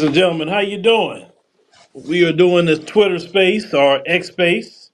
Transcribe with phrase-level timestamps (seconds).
[0.00, 1.26] Ladies and gentlemen, how you doing?
[1.92, 4.90] We are doing this Twitter space or X space.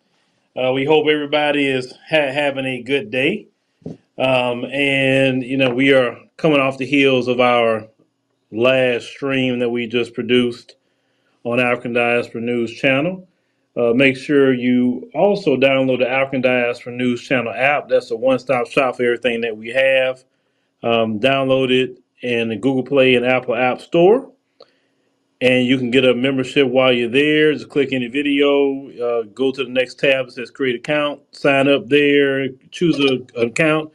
[0.57, 3.47] Uh, we hope everybody is ha- having a good day.
[4.19, 7.87] Um, and you know, we are coming off the heels of our
[8.51, 10.75] last stream that we just produced
[11.45, 13.29] on African Diaspora News Channel.
[13.77, 17.89] Uh, make sure you also download the African Diaspora News Channel app.
[17.89, 20.25] That's a one-stop shop for everything that we have.
[20.83, 24.33] Um, download it in the Google Play and Apple App Store
[25.41, 27.53] and you can get a membership while you're there.
[27.53, 31.69] Just click any video, uh, go to the next tab that says create account, sign
[31.69, 33.93] up there, choose a, an account,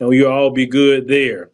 [0.00, 1.50] and you'll all be good there.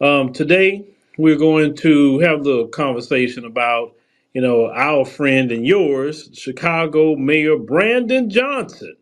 [0.00, 0.84] Um, today,
[1.18, 3.94] we're going to have a little conversation about,
[4.32, 8.96] you know, our friend and yours, Chicago Mayor Brandon Johnson.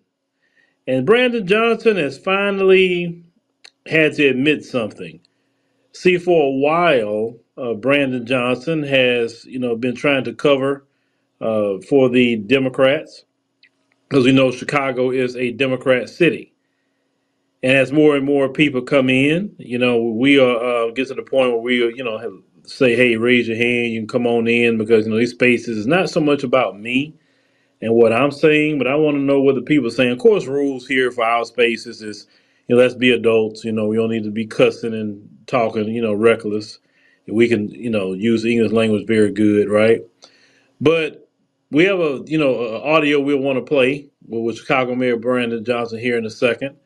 [0.86, 3.24] And Brandon Johnson has finally
[3.86, 5.20] had to admit something.
[5.92, 10.86] See, for a while, uh, Brandon Johnson has, you know, been trying to cover
[11.40, 13.24] uh, for the Democrats
[14.08, 16.52] because we know Chicago is a Democrat city.
[17.62, 21.14] And as more and more people come in, you know, we are uh, get to
[21.14, 22.32] the point where we, you know, have,
[22.64, 25.78] say, hey, raise your hand, you can come on in because you know these spaces
[25.78, 27.14] is not so much about me
[27.80, 30.12] and what I'm saying, but I want to know what the people are saying.
[30.12, 32.26] Of course, rules here for our spaces is,
[32.68, 33.64] you know, let's be adults.
[33.64, 36.78] You know, we don't need to be cussing and talking, you know, reckless.
[37.26, 40.02] We can, you know, use the English language very good, right?
[40.80, 41.28] But
[41.70, 45.64] we have a, you know, a audio we'll want to play with Chicago Mayor Brandon
[45.64, 46.76] Johnson here in a second.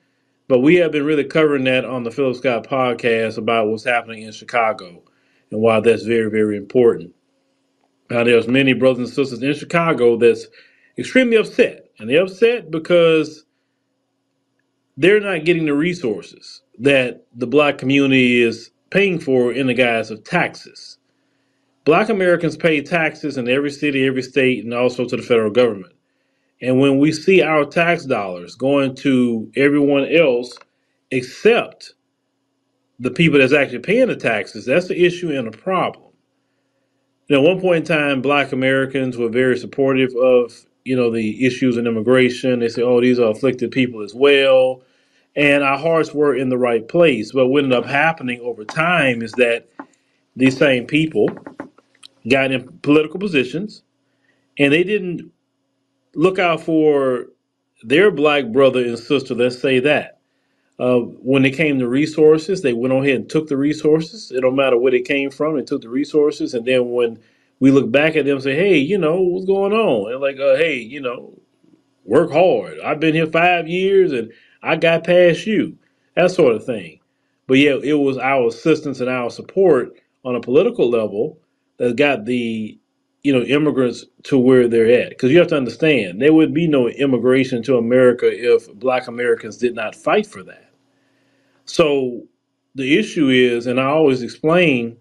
[0.48, 4.22] But we have been really covering that on the Phillip Scott podcast about what's happening
[4.22, 5.02] in Chicago
[5.50, 7.12] and why that's very, very important.
[8.10, 10.46] Now, there's many brothers and sisters in Chicago that's
[10.96, 13.44] extremely upset, and they're upset because
[14.96, 20.10] they're not getting the resources that the black community is paying for in the guise
[20.10, 20.96] of taxes.
[21.84, 25.92] Black Americans pay taxes in every city, every state, and also to the federal government.
[26.62, 30.56] And when we see our tax dollars going to everyone else
[31.10, 31.92] except
[32.98, 36.12] the people that's actually paying the taxes, that's the issue and a problem.
[37.28, 40.54] You know, at one point in time, black Americans were very supportive of,
[40.86, 42.60] you know, the issues in immigration.
[42.60, 44.80] They say, oh, these are afflicted people as well.
[45.36, 47.32] And our hearts were in the right place.
[47.32, 49.68] But what ended up happening over time is that
[50.34, 51.28] these same people
[52.28, 53.82] got in political positions
[54.58, 55.30] and they didn't
[56.14, 57.26] look out for
[57.82, 60.18] their black brother and sister, let's say that.
[60.78, 64.30] Uh, when it came to resources, they went on ahead and took the resources.
[64.30, 66.54] It don't matter where they came from, they took the resources.
[66.54, 67.18] And then when
[67.60, 70.12] we look back at them and say, hey, you know, what's going on?
[70.12, 71.38] And like, uh, hey, you know,
[72.04, 72.78] work hard.
[72.80, 74.32] I've been here five years and
[74.66, 75.78] I got past you.
[76.16, 77.00] That sort of thing.
[77.46, 79.92] But yeah, it was our assistance and our support
[80.24, 81.38] on a political level
[81.78, 82.78] that got the
[83.22, 85.10] you know immigrants to where they're at.
[85.10, 89.56] Because you have to understand, there would be no immigration to America if Black Americans
[89.58, 90.70] did not fight for that.
[91.64, 92.24] So
[92.74, 94.96] the issue is, and I always explain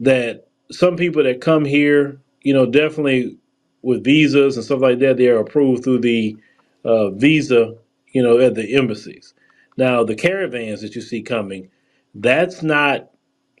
[0.00, 3.38] that some people that come here, you know, definitely
[3.82, 6.36] with visas and stuff like that, they are approved through the
[6.84, 7.74] uh, visa,
[8.12, 9.34] you know, at the embassies.
[9.76, 11.70] Now, the caravans that you see coming,
[12.14, 13.10] that's not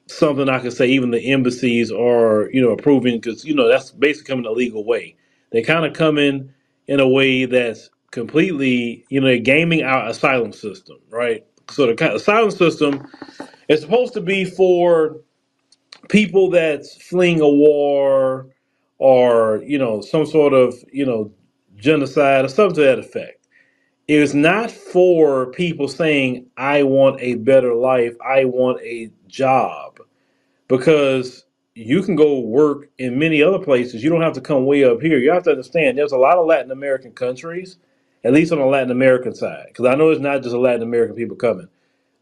[0.08, 3.90] something I could say even the embassies are, you know, approving because, you know, that's
[3.92, 5.16] basically coming a legal way.
[5.52, 6.52] They kind of come in
[6.88, 11.46] in a way that's completely, you know, they're gaming our asylum system, right?
[11.70, 13.06] So the kind asylum system
[13.68, 15.16] is supposed to be for
[16.08, 18.48] people that's fleeing a war
[18.98, 21.32] or you know some sort of you know
[21.76, 23.37] genocide or something to that effect
[24.08, 28.16] it is not for people saying i want a better life.
[28.26, 30.00] I want a job.
[30.68, 34.02] Because you can go work in many other places.
[34.02, 35.18] You don't have to come way up here.
[35.18, 37.78] You have to understand there's a lot of latin american countries
[38.24, 39.66] at least on the latin american side.
[39.68, 41.68] Because i know it's not just latin american people coming.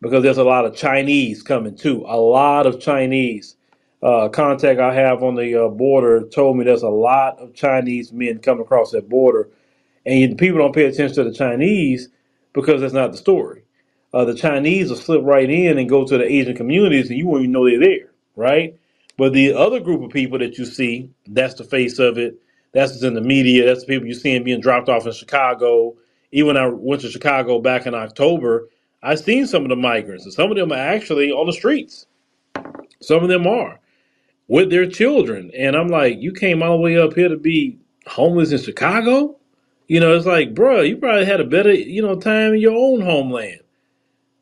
[0.02, 2.04] Because there's a lot of Chinese coming too.
[2.06, 3.56] A lot of Chinese
[4.02, 8.12] uh, contact I have on the uh, border told me there's a lot of Chinese
[8.12, 9.48] men coming across that border,
[10.06, 12.08] and people don't pay attention to the Chinese
[12.52, 13.64] because that's not the story.
[14.14, 17.26] Uh, the Chinese will slip right in and go to the Asian communities, and you
[17.26, 18.78] won't even know they're there, right?
[19.18, 22.40] But the other group of people that you see, that's the face of it.
[22.72, 23.66] That's what's in the media.
[23.66, 25.96] That's the people you're seeing being dropped off in Chicago.
[26.32, 28.68] Even when I went to Chicago back in October,
[29.02, 32.06] I've seen some of the migrants, and some of them are actually on the streets.
[33.00, 33.80] Some of them are
[34.48, 35.50] with their children.
[35.56, 39.35] And I'm like, you came all the way up here to be homeless in Chicago?
[39.88, 42.76] You know, it's like, bro, you probably had a better, you know, time in your
[42.76, 43.60] own homeland.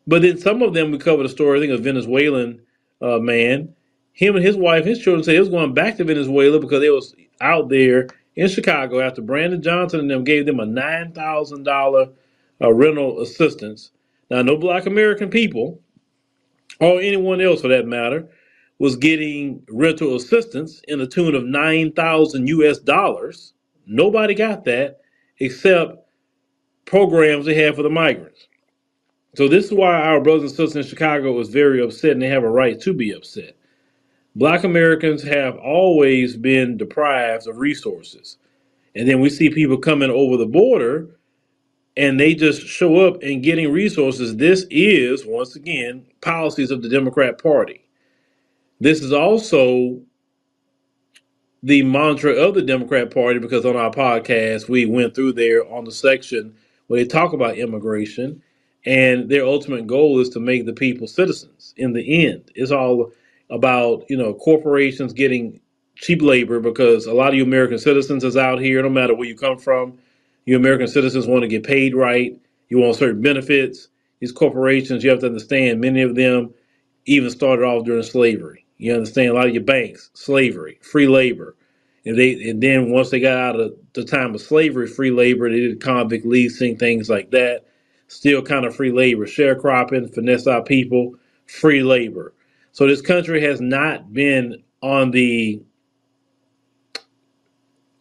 [0.06, 2.60] But then some of them, we covered a story, I think a Venezuelan
[3.00, 3.74] uh, man,
[4.12, 6.90] him and his wife, his children said he was going back to Venezuela because they
[6.90, 11.64] was out there in Chicago after Brandon Johnson and them gave them a nine thousand
[11.64, 12.08] dollar
[12.60, 13.90] uh, rental assistance.
[14.30, 15.80] Now, no Black American people
[16.80, 18.28] or anyone else for that matter
[18.78, 22.78] was getting rental assistance in the tune of nine thousand U.S.
[22.78, 23.52] dollars.
[23.86, 25.00] Nobody got that
[25.44, 26.06] except
[26.84, 28.48] programs they have for the migrants.
[29.36, 32.28] So this is why our brothers and sisters in Chicago was very upset, and they
[32.28, 33.56] have a right to be upset.
[34.36, 38.38] Black Americans have always been deprived of resources.
[38.96, 41.08] And then we see people coming over the border
[41.96, 44.36] and they just show up and getting resources.
[44.36, 47.86] This is, once again, policies of the Democrat Party.
[48.80, 50.00] This is also
[51.64, 55.84] the mantra of the Democrat Party because on our podcast, we went through there on
[55.84, 56.54] the section
[56.88, 58.42] where they talk about immigration
[58.84, 62.50] and their ultimate goal is to make the people citizens in the end.
[62.54, 63.12] It's all
[63.48, 65.58] about, you know, corporations getting
[65.96, 69.26] cheap labor because a lot of you American citizens is out here, no matter where
[69.26, 69.96] you come from.
[70.44, 72.38] You American citizens want to get paid right.
[72.68, 73.88] You want certain benefits.
[74.20, 76.52] These corporations, you have to understand, many of them
[77.06, 78.63] even started off during slavery.
[78.78, 81.56] You understand a lot of your banks, slavery, free labor.
[82.04, 85.50] And they and then once they got out of the time of slavery, free labor,
[85.50, 87.62] they did convict leasing, things like that.
[88.08, 91.14] Still kind of free labor, sharecropping, finesse our people,
[91.46, 92.34] free labor.
[92.72, 95.62] So this country has not been on the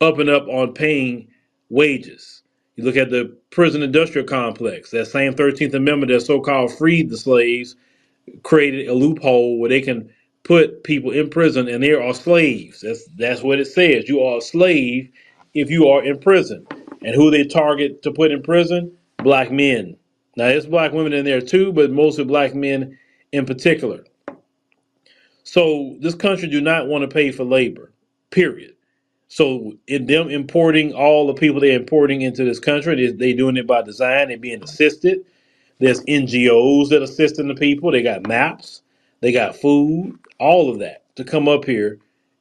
[0.01, 1.27] up and up on paying
[1.69, 2.43] wages.
[2.75, 7.09] You look at the prison industrial complex, that same 13th Amendment that so called freed
[7.09, 7.75] the slaves,
[8.43, 10.09] created a loophole where they can
[10.43, 12.81] put people in prison and they are slaves.
[12.81, 14.09] That's that's what it says.
[14.09, 15.09] You are a slave
[15.53, 16.67] if you are in prison.
[17.03, 18.91] And who they target to put in prison?
[19.17, 19.97] Black men.
[20.35, 22.97] Now there's black women in there too, but mostly black men
[23.31, 24.03] in particular.
[25.43, 27.91] So this country do not want to pay for labor.
[28.31, 28.73] Period.
[29.27, 33.57] So in them importing all the people they're importing into this country, they, they doing
[33.57, 34.27] it by design.
[34.29, 35.25] They're being assisted.
[35.79, 37.91] There's NGOs that assisting the people.
[37.91, 38.81] They got maps.
[39.21, 40.17] They got food.
[40.39, 41.99] All of that to come up here,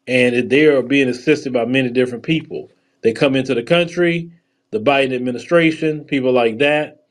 [0.09, 2.71] and they are being assisted by many different people.
[3.03, 4.31] They come into the country.
[4.71, 7.06] The Biden administration, people like that,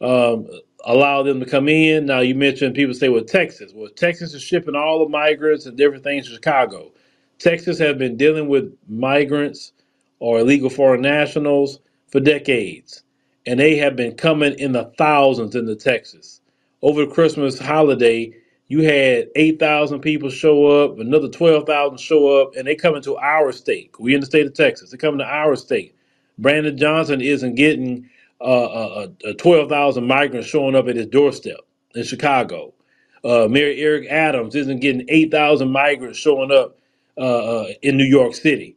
[0.00, 0.48] um,
[0.84, 2.06] allow them to come in.
[2.06, 5.76] Now you mentioned people say, "Well, Texas." Well, Texas is shipping all the migrants and
[5.76, 6.92] different things to Chicago.
[7.38, 9.72] Texas has been dealing with migrants
[10.20, 13.02] or illegal foreign nationals for decades,
[13.46, 16.40] and they have been coming in the thousands into Texas.
[16.82, 18.32] Over the Christmas holiday,
[18.68, 23.52] you had 8,000 people show up, another 12,000 show up, and they come into our
[23.52, 23.94] state.
[23.98, 24.90] We in the state of Texas.
[24.90, 25.94] They come to our state.
[26.38, 28.08] Brandon Johnson isn't getting
[28.40, 31.60] uh, uh, uh 12,000 migrants showing up at his doorstep
[31.94, 32.72] in Chicago.
[33.22, 36.78] Uh, Mayor Eric Adams isn't getting 8,000 migrants showing up
[37.16, 37.20] uh,
[37.60, 38.76] uh, in New York City.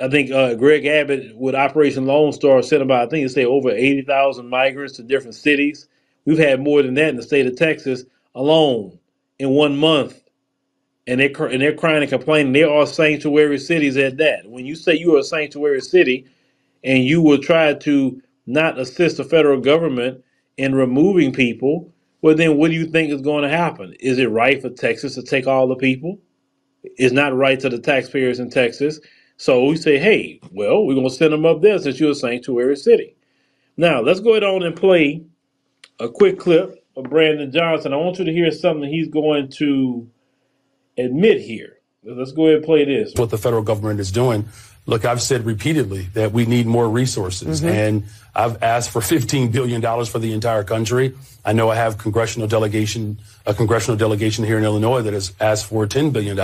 [0.00, 3.44] I think uh, Greg Abbott with Operation Lone Star sent about, I think they say
[3.44, 5.88] over 80,000 migrants to different cities.
[6.24, 8.98] We've had more than that in the state of Texas alone
[9.38, 10.20] in one month.
[11.06, 12.52] And they're, and they're crying and complaining.
[12.52, 14.48] They are sanctuary cities at that.
[14.48, 16.26] When you say you are a sanctuary city
[16.82, 20.24] and you will try to not assist the federal government
[20.56, 21.92] in removing people,
[22.22, 23.94] well, then what do you think is going to happen?
[24.00, 26.18] Is it right for Texas to take all the people?
[26.82, 28.98] It's not right to the taxpayers in Texas.
[29.36, 32.14] So we say, hey, well, we're going to send them up there since you're a
[32.14, 33.16] sanctuary city.
[33.76, 35.22] Now, let's go ahead on and play
[35.98, 37.92] a quick clip Brandon Johnson.
[37.92, 40.08] I want you to hear something he's going to
[40.96, 41.78] admit here.
[42.04, 43.12] Let's go ahead and play this.
[43.16, 44.46] What the federal government is doing.
[44.86, 47.74] Look, I've said repeatedly that we need more resources, mm-hmm.
[47.74, 51.14] and I've asked for $15 billion for the entire country.
[51.42, 55.66] I know I have congressional delegation, a congressional delegation here in Illinois that has asked
[55.66, 56.36] for $10 billion.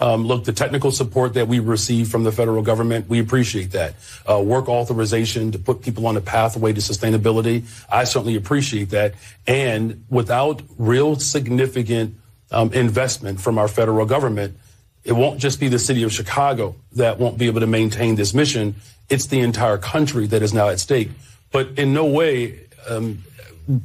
[0.00, 3.94] Um, look, the technical support that we receive from the federal government, we appreciate that.
[4.28, 9.14] Uh, work authorization to put people on a pathway to sustainability, I certainly appreciate that.
[9.46, 12.14] And without real significant
[12.50, 14.56] um, investment from our federal government,
[15.04, 18.34] it won't just be the city of Chicago that won't be able to maintain this
[18.34, 18.76] mission.
[19.08, 21.10] It's the entire country that is now at stake.
[21.50, 23.24] But in no way um,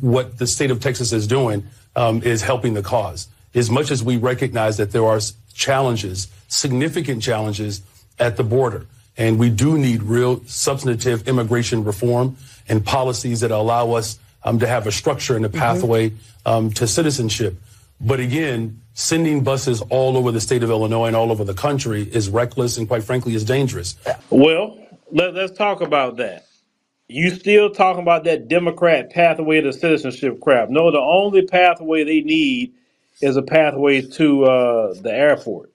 [0.01, 1.65] what the state of Texas is doing
[1.95, 3.27] um, is helping the cause.
[3.55, 5.19] As much as we recognize that there are
[5.53, 7.81] challenges, significant challenges
[8.19, 8.85] at the border,
[9.17, 14.67] and we do need real substantive immigration reform and policies that allow us um, to
[14.67, 15.59] have a structure and a mm-hmm.
[15.59, 16.69] pathway mm-hmm.
[16.69, 17.55] to citizenship.
[18.01, 22.03] But again, sending buses all over the state of Illinois and all over the country
[22.03, 23.95] is reckless and quite frankly is dangerous.
[24.29, 24.77] Well,
[25.11, 26.45] let, us talk about that.
[27.07, 30.69] You still talking about that Democrat pathway to citizenship crap.
[30.69, 32.73] No, the only pathway they need
[33.23, 35.71] is a pathway to uh, the airport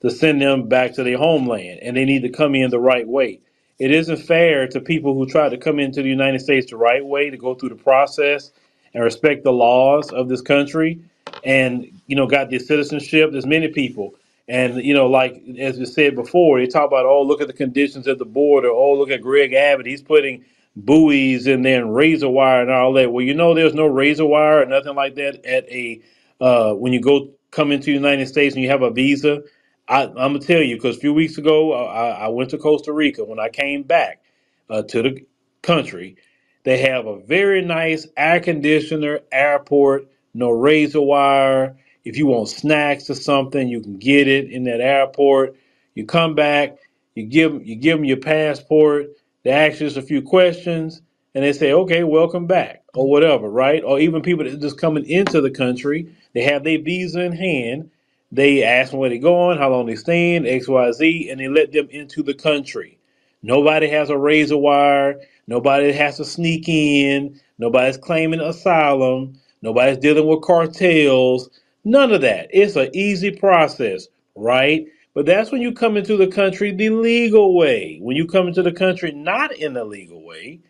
[0.00, 3.06] to send them back to their homeland, and they need to come in the right
[3.06, 3.40] way.
[3.78, 7.04] It isn't fair to people who try to come into the United States the right
[7.04, 8.50] way to go through the process
[8.94, 10.98] and respect the laws of this country,
[11.44, 13.30] and you know got their citizenship.
[13.30, 14.14] There's many people,
[14.48, 17.52] and you know, like as we said before, they talk about oh look at the
[17.52, 18.70] conditions at the border.
[18.70, 20.44] Oh look at Greg Abbott, he's putting
[20.76, 23.12] buoys in there and razor wire and all that.
[23.12, 26.00] Well, you know, there's no razor wire or nothing like that at a
[26.40, 29.42] uh, when you go come into the United States and you have a visa
[29.88, 32.92] I, I'm gonna tell you because a few weeks ago I, I went to Costa
[32.92, 33.24] Rica.
[33.24, 34.22] When I came back
[34.70, 35.26] uh, to the
[35.62, 36.16] country,
[36.64, 41.76] they have a very nice air conditioner airport, no razor wire.
[42.04, 45.56] If you want snacks or something, you can get it in that airport.
[45.94, 46.78] You come back,
[47.14, 49.08] you give you give them your passport.
[49.44, 51.02] They ask you just a few questions,
[51.34, 53.84] and they say, "Okay, welcome back," or whatever, right?
[53.84, 57.90] Or even people that just coming into the country, they have their visa in hand
[58.32, 61.48] they ask them where they're going, how long they're staying, X, Y, Z, and they
[61.48, 62.98] let them into the country.
[63.42, 65.20] Nobody has a razor wire.
[65.46, 67.40] Nobody has to sneak in.
[67.58, 69.38] Nobody's claiming asylum.
[69.62, 71.48] Nobody's dealing with cartels.
[71.84, 72.48] None of that.
[72.50, 74.86] It's an easy process, right?
[75.14, 77.98] But that's when you come into the country the legal way.
[78.02, 80.60] When you come into the country not in the legal way,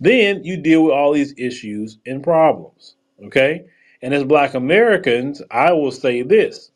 [0.00, 2.96] then you deal with all these issues and problems.
[3.22, 3.66] Okay?
[4.02, 6.72] And as black Americans, I will say this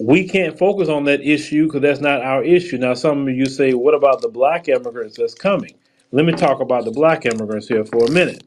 [0.00, 2.78] we can't focus on that issue because that's not our issue.
[2.78, 5.74] Now, some of you say, what about the black immigrants that's coming?
[6.10, 8.42] Let me talk about the black immigrants here for a minute.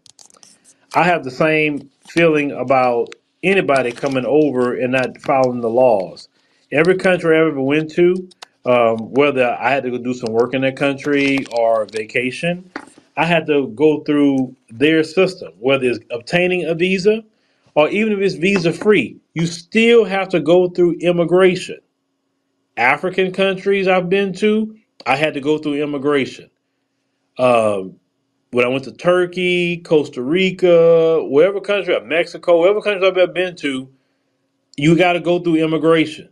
[0.95, 6.27] I have the same feeling about anybody coming over and not following the laws.
[6.71, 8.29] Every country I ever went to,
[8.65, 12.71] um, whether I had to go do some work in that country or vacation,
[13.17, 17.23] I had to go through their system, whether it's obtaining a visa
[17.75, 21.79] or even if it's visa free, you still have to go through immigration.
[22.77, 24.75] African countries I've been to,
[25.07, 26.49] I had to go through immigration.
[27.37, 27.97] Um,
[28.51, 33.55] when I went to Turkey, Costa Rica, wherever country, Mexico, wherever country I've ever been
[33.57, 33.89] to,
[34.77, 36.29] you got to go through immigration.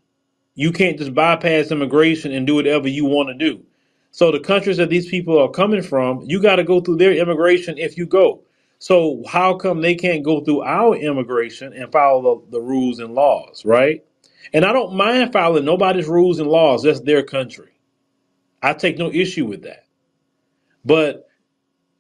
[0.56, 3.64] You can't just bypass immigration and do whatever you want to do.
[4.12, 7.14] So the countries that these people are coming from, you got to go through their
[7.14, 8.44] immigration if you go.
[8.80, 13.14] So how come they can't go through our immigration and follow the, the rules and
[13.14, 14.04] laws, right?
[14.54, 16.84] And I don't mind following nobody's rules and laws.
[16.84, 17.72] That's their country.
[18.62, 19.86] I take no issue with that.
[20.86, 21.28] But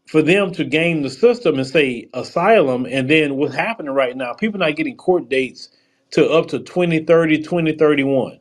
[0.07, 4.33] for them to game the system and say asylum, and then what's happening right now,
[4.33, 5.69] people not getting court dates
[6.11, 8.39] to up to 2030, 2031.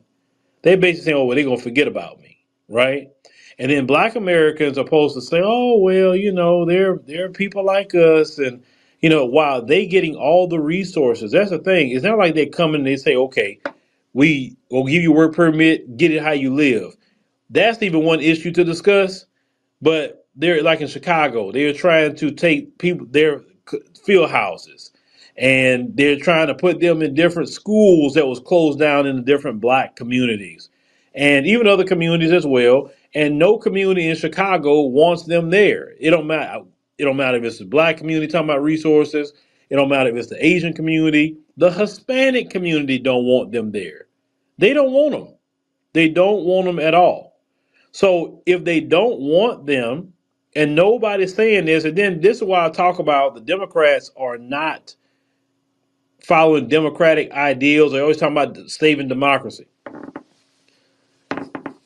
[0.63, 3.09] They basically saying, oh, well, they're going to forget about me, right?
[3.61, 7.63] And then black Americans are supposed to say, oh, well, you know, they're, they're people
[7.63, 8.39] like us.
[8.39, 8.63] And,
[9.01, 11.91] you know, while they getting all the resources, that's the thing.
[11.91, 13.59] It's not like they come and they say, okay,
[14.13, 16.97] we will give you work permit, get it how you live.
[17.51, 19.27] That's even one issue to discuss.
[19.79, 23.43] But they're like in Chicago, they're trying to take people, their
[24.03, 24.91] field houses,
[25.37, 29.21] and they're trying to put them in different schools that was closed down in the
[29.21, 30.71] different black communities
[31.13, 35.93] and even other communities as well and no community in Chicago wants them there.
[35.99, 36.63] It don't matter.
[36.97, 39.33] It don't matter if it's the black community talking about resources.
[39.69, 41.37] It don't matter if it's the Asian community.
[41.57, 44.07] The Hispanic community don't want them there.
[44.57, 45.33] They don't want them.
[45.93, 47.39] They don't want them at all.
[47.91, 50.13] So if they don't want them,
[50.55, 54.37] and nobody's saying this, and then this is why I talk about the Democrats are
[54.37, 54.95] not
[56.21, 57.91] following democratic ideals.
[57.91, 59.65] They always talk about saving democracy.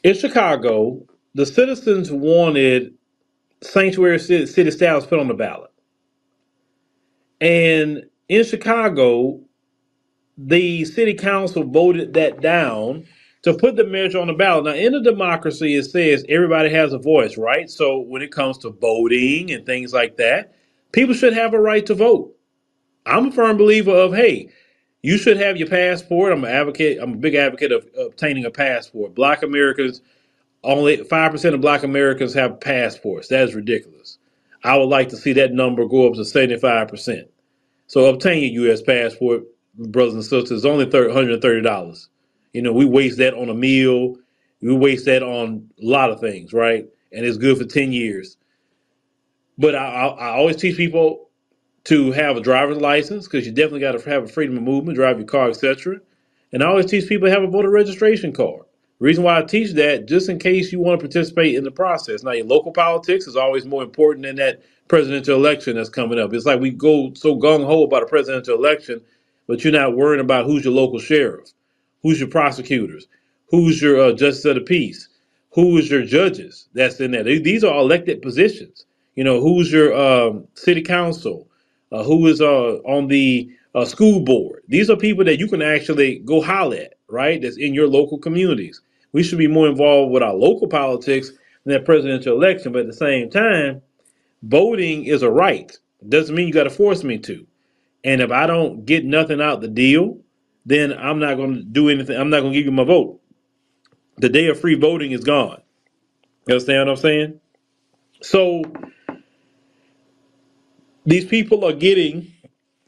[0.03, 1.03] In Chicago,
[1.36, 2.96] the citizens wanted
[3.62, 5.72] sanctuary city, city status put on the ballot.
[7.42, 9.42] And in Chicago,
[10.38, 13.06] the city council voted that down
[13.44, 14.65] to put the measure on the ballot.
[14.65, 17.70] Now, in a democracy, it says everybody has a voice, right?
[17.70, 20.56] So when it comes to voting and things like that,
[20.94, 22.34] people should have a right to vote.
[23.06, 24.50] I'm a firm believer of, hey,
[25.04, 26.32] you should have your passport.
[26.32, 26.98] I'm an advocate.
[27.00, 29.13] I'm a big advocate of obtaining a passport.
[29.13, 30.01] Black Americans
[30.65, 33.27] only 5% of black Americans have passports.
[33.27, 34.17] That is ridiculous.
[34.63, 37.27] I would like to see that number go up to 75%.
[37.88, 38.81] So obtain a U.S.
[38.81, 39.43] passport,
[39.75, 42.07] brothers and sisters, only $130.
[42.53, 44.15] You know, we waste that on a meal.
[44.62, 46.86] We waste that on a lot of things, right?
[47.12, 48.38] And it's good for 10 years.
[49.57, 51.29] But I, I, I always teach people
[51.86, 54.95] to have a driver's license because you definitely got to have a freedom of movement,
[54.98, 56.00] drive your car, etc.
[56.51, 58.64] And I always teach people to have a voter registration card
[59.00, 62.24] Reason why I teach that, just in case you want to participate in the process.
[62.24, 66.34] Now, your local politics is always more important than that presidential election that's coming up.
[66.34, 69.02] It's like we go so gung ho about a presidential election,
[69.48, 71.50] but you're not worrying about who's your local sheriff,
[72.04, 73.08] who's your prosecutors,
[73.50, 75.10] who's your uh, justice of the peace,
[75.52, 77.24] who is your judges that's in there.
[77.24, 78.86] These are elected positions.
[79.16, 81.48] You know, who's your um, city council,
[81.92, 84.64] uh, who is uh, on the uh, school board.
[84.68, 87.42] These are people that you can actually go holler at, right?
[87.42, 88.82] That's in your local communities.
[89.15, 91.29] We should be more involved with our local politics
[91.63, 92.74] than that presidential election.
[92.74, 93.81] But at the same time,
[94.43, 95.72] voting is a right.
[96.10, 97.48] Doesn't mean you got to force me to.
[98.03, 100.19] And if I don't get nothing out the deal,
[100.65, 102.19] then I'm not going to do anything.
[102.19, 103.22] I'm not going to give you my vote.
[104.17, 105.62] The day of free voting is gone.
[106.45, 107.39] You understand what I'm saying?
[108.22, 108.63] So
[111.05, 112.34] these people are getting,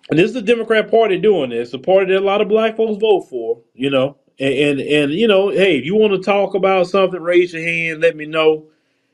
[0.10, 2.76] and this is the Democrat Party doing this, the party that a lot of black
[2.76, 4.18] folks vote for, you know.
[4.40, 7.64] And, and, and you know, hey, if you want to talk about something, raise your
[7.64, 8.68] hand, let me know.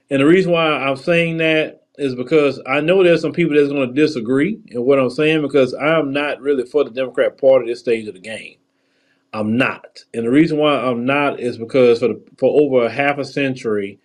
[0.09, 3.69] And the reason why I'm saying that is because I know there's some people that's
[3.71, 7.65] going to disagree in what I'm saying because I'm not really for the Democrat Party
[7.65, 8.57] at this stage of the game.
[9.33, 10.03] I'm not.
[10.13, 13.25] And the reason why I'm not is because for the, for over a half a
[13.25, 13.99] century,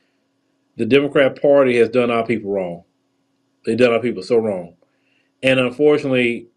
[0.76, 2.84] the Democrat Party has done our people wrong.
[3.64, 4.76] They've done our people so wrong.
[5.42, 6.48] And unfortunately,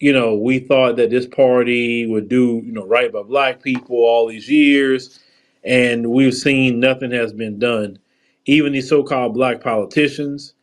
[0.00, 3.96] you know, we thought that this party would do, you know, right by black people
[3.96, 5.20] all these years,
[5.62, 7.98] and we've seen nothing has been done.
[8.46, 10.54] Even these so-called black politicians,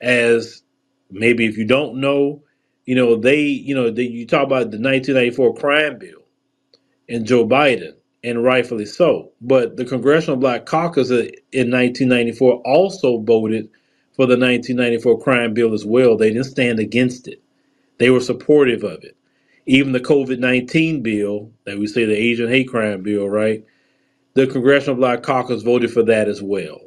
[0.00, 0.62] as
[1.10, 2.42] maybe if you don't know,
[2.86, 6.22] you know, they, you know, they, you talk about the 1994 crime bill
[7.08, 7.92] and Joe Biden,
[8.24, 9.30] and rightfully so.
[9.42, 13.68] But the Congressional Black Caucus in 1994 also voted
[14.14, 16.16] for the 1994 crime bill as well.
[16.16, 17.42] They didn't stand against it.
[17.98, 19.16] They were supportive of it.
[19.66, 23.64] Even the COVID 19 bill, that we say the Asian hate crime bill, right?
[24.34, 26.80] The Congressional Black Caucus voted for that as well.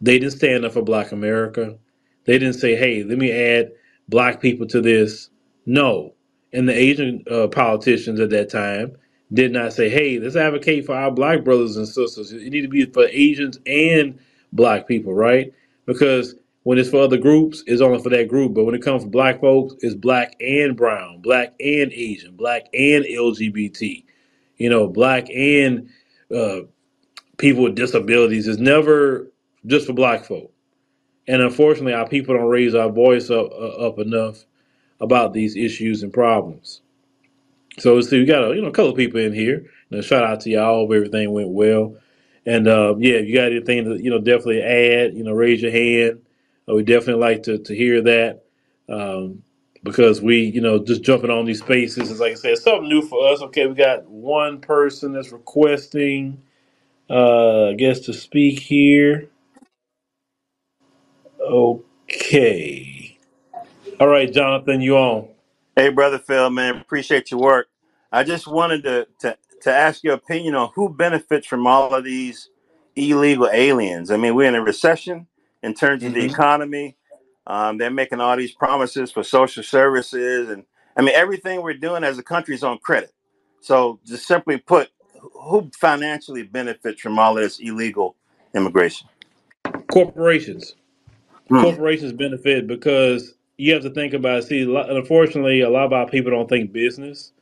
[0.00, 1.76] They didn't stand up for Black America.
[2.24, 3.72] They didn't say, hey, let me add
[4.08, 5.30] black people to this.
[5.66, 6.14] No.
[6.52, 8.96] And the Asian uh, politicians at that time
[9.32, 12.32] did not say, hey, let's advocate for our black brothers and sisters.
[12.32, 14.18] It need to be for Asians and
[14.52, 15.52] black people, right?
[15.86, 16.34] Because
[16.68, 18.52] when it's for other groups, it's only for that group.
[18.52, 22.64] But when it comes for black folks, it's black and brown, black and Asian, black
[22.74, 24.04] and LGBT,
[24.58, 25.88] you know, black and
[26.30, 26.58] uh,
[27.38, 28.46] people with disabilities.
[28.46, 29.32] It's never
[29.64, 30.52] just for black folk.
[31.26, 34.44] And unfortunately, our people don't raise our voice up, uh, up enough
[35.00, 36.82] about these issues and problems.
[37.78, 39.60] So, see, we got a you know couple of people in here.
[39.88, 40.80] You know, shout out to y'all.
[40.80, 41.96] Hope everything went well.
[42.44, 45.62] And uh, yeah, if you got anything to you know definitely add, you know, raise
[45.62, 46.20] your hand.
[46.70, 48.44] Uh, we definitely like to to hear that
[48.88, 49.42] um,
[49.84, 53.02] because we you know just jumping on these spaces is like I said something new
[53.02, 53.42] for us.
[53.42, 56.42] Okay, we got one person that's requesting,
[57.10, 59.30] uh, I guess, to speak here.
[61.40, 63.18] Okay,
[64.00, 65.28] all right, Jonathan, you on?
[65.76, 67.68] Hey, brother Phil, man, appreciate your work.
[68.12, 72.04] I just wanted to, to to ask your opinion on who benefits from all of
[72.04, 72.50] these
[72.96, 74.12] illegal aliens.
[74.12, 75.27] I mean, we're in a recession
[75.62, 76.96] in terms of the hmm economy.
[77.46, 80.64] Um, they're making all these promises for social services, and
[80.96, 83.12] I mean, everything we're doing as a country is on credit.
[83.60, 84.90] So, just simply put,
[85.20, 88.16] who financially benefits from all of this illegal
[88.54, 89.08] immigration?
[89.92, 90.74] Corporations.
[91.48, 91.58] Hmm.
[91.58, 96.32] corporations benefit because you have to think about see unfortunately a lot of our people
[96.32, 97.32] don't think business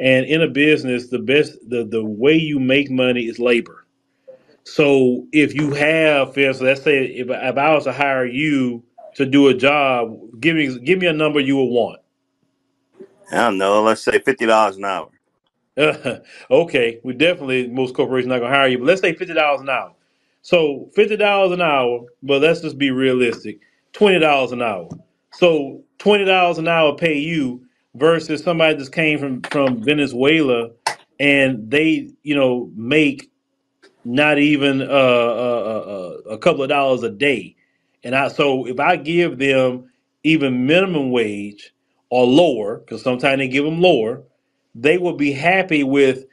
[0.00, 3.85] and in a business the best the, the way you make money is labor
[4.66, 8.82] so if you have for instance, let's say if, if i was to hire you
[9.14, 12.00] to do a job give me give me a number you would want
[13.30, 13.82] I don't know.
[13.82, 15.08] Let's say fifty dollars an hour.
[16.50, 19.68] okay, we definitely most corporations not gonna hire you, but let's say fifty dollars an
[19.68, 19.92] hour.
[20.42, 23.60] So fifty dollars an hour, but let's just be realistic.
[23.92, 24.88] Twenty dollars an hour.
[25.32, 30.70] So twenty dollars an hour pay you versus somebody just came from from Venezuela
[31.18, 33.30] and they you know make
[34.06, 34.88] not even uh, uh,
[36.28, 37.56] uh, a couple of dollars a day.
[38.04, 39.90] And I so if I give them
[40.22, 41.74] even minimum wage
[42.10, 44.22] or lower, because sometimes they give them lower,
[44.76, 46.24] they will be happy with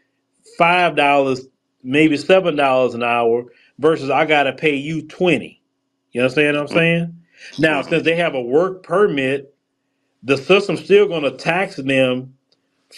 [0.58, 1.48] five dollars,
[1.84, 3.46] maybe seven dollars an hour
[3.80, 5.62] versus I gotta pay you twenty.
[6.12, 7.18] You understand what I'm saying?
[7.58, 9.56] Now, since they have a work permit,
[10.22, 12.36] the system's still gonna tax them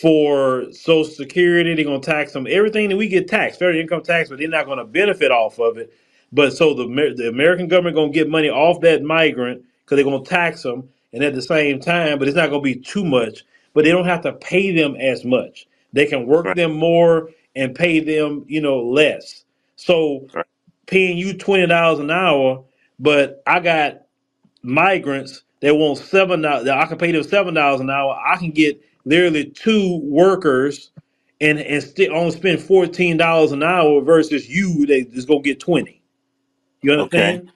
[0.02, 1.76] for Social Security.
[1.76, 4.68] They're gonna tax them everything that we get taxed, federal income tax, but they're not
[4.68, 5.94] gonna benefit off of it.
[6.34, 10.06] But so the Amer- the American government gonna get money off that migrant because they're
[10.06, 13.44] gonna tax them, and at the same time, but it's not gonna be too much.
[13.74, 15.68] But they don't have to pay them as much.
[15.94, 16.56] They can work Right.
[16.56, 19.46] them more and pay them, you know, less.
[19.78, 20.46] So Right.
[20.88, 22.64] paying you twenty dollars an hour,
[23.00, 24.02] but I got
[24.64, 26.68] migrants that want seven dollars.
[26.70, 28.18] I can pay them seven dollars an hour.
[28.26, 30.92] I can get literally two workers
[31.42, 35.60] and and still only spend fourteen dollars an hour versus you that is gonna get
[35.60, 36.02] twenty.
[36.82, 37.34] You Okay.
[37.34, 37.52] understand?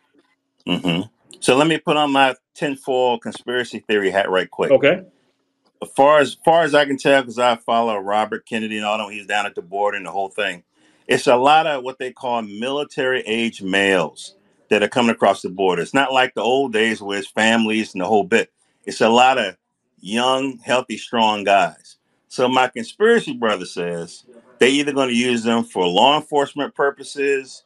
[0.67, 1.01] hmm
[1.39, 4.71] So let me put on my tinfoil conspiracy theory hat right quick.
[4.71, 5.01] Okay.
[5.83, 8.99] As far as far as I can tell, because I follow Robert Kennedy and all
[8.99, 10.63] them, he's down at the border and the whole thing.
[11.07, 14.35] It's a lot of what they call military age males
[14.69, 15.81] that are coming across the border.
[15.83, 18.51] It's not like the old days where it's families and the whole bit.
[18.85, 19.57] It's a lot of
[20.01, 21.97] young, healthy, strong guys.
[22.27, 24.23] So my conspiracy brother says
[24.59, 27.63] they either going to use them for law enforcement purposes,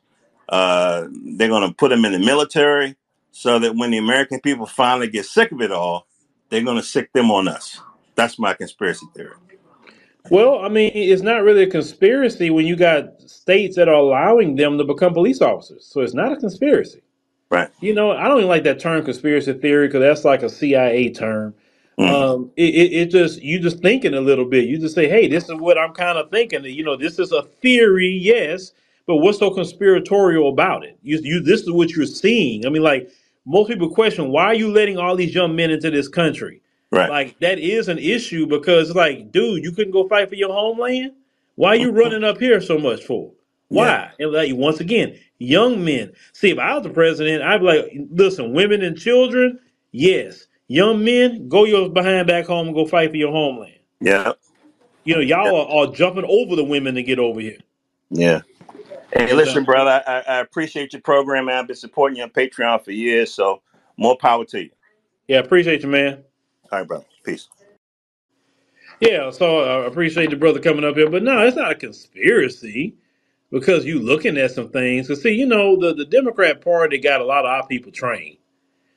[0.50, 2.96] uh, they're going to put them in the military,
[3.32, 6.08] so that when the American people finally get sick of it all,
[6.50, 7.80] they're going to sick them on us.
[8.16, 9.36] That's my conspiracy theory.
[10.30, 14.56] Well, I mean, it's not really a conspiracy when you got states that are allowing
[14.56, 15.86] them to become police officers.
[15.86, 17.02] So it's not a conspiracy.
[17.50, 17.70] Right.
[17.82, 21.12] You know, I don't even like that term conspiracy theory because that's like a CIA
[21.12, 21.54] term.
[22.00, 22.10] Mm.
[22.10, 24.66] Um, it, it, it just you just thinking a little bit.
[24.66, 27.32] You just say, "Hey, this is what I'm kind of thinking." You know, this is
[27.32, 28.72] a theory, yes,
[29.06, 30.98] but what's so conspiratorial about it?
[31.04, 32.66] You, you, this is what you're seeing.
[32.66, 33.12] I mean, like
[33.46, 36.62] most people question, why are you letting all these young men into this country?
[36.92, 37.10] Right.
[37.10, 41.12] Like that is an issue because, like, dude, you couldn't go fight for your homeland.
[41.56, 43.32] Why are you running up here so much for?
[43.70, 43.78] Yeah.
[43.78, 44.12] Why?
[44.20, 46.14] And like once again, young men.
[46.34, 49.60] See, if I was the president, I'd be like, listen, women and children,
[49.92, 50.48] yes.
[50.68, 53.74] Young men, go your behind back home and go fight for your homeland.
[54.00, 54.34] Yeah.
[55.04, 57.60] You know, y'all are, are jumping over the women to get over here.
[58.10, 58.42] Yeah.
[59.14, 61.58] Hey, So, listen, brother, I, I appreciate your program, man.
[61.58, 63.62] I've been supporting you on Patreon for years, so
[63.98, 64.70] more power to you.
[65.28, 66.24] yeah, appreciate you, man.
[66.72, 67.06] All right, brother.
[67.24, 67.50] Peace.
[69.00, 72.96] Yeah, so I appreciate the brother coming up here, but no, it's not a conspiracy
[73.52, 75.08] because you looking at some things.
[75.08, 78.38] Cause see, you know, the the Democrat Party got a lot of our people trained.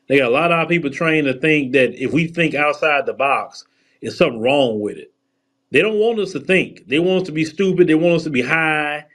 [0.09, 3.15] They got a lot of people trained to think that if we think outside the
[3.15, 3.65] box,
[4.03, 5.13] there's something wrong with it.
[5.73, 6.89] They don't want us to think.
[6.89, 7.89] They want us to be stupid.
[7.89, 9.07] They want us to be high.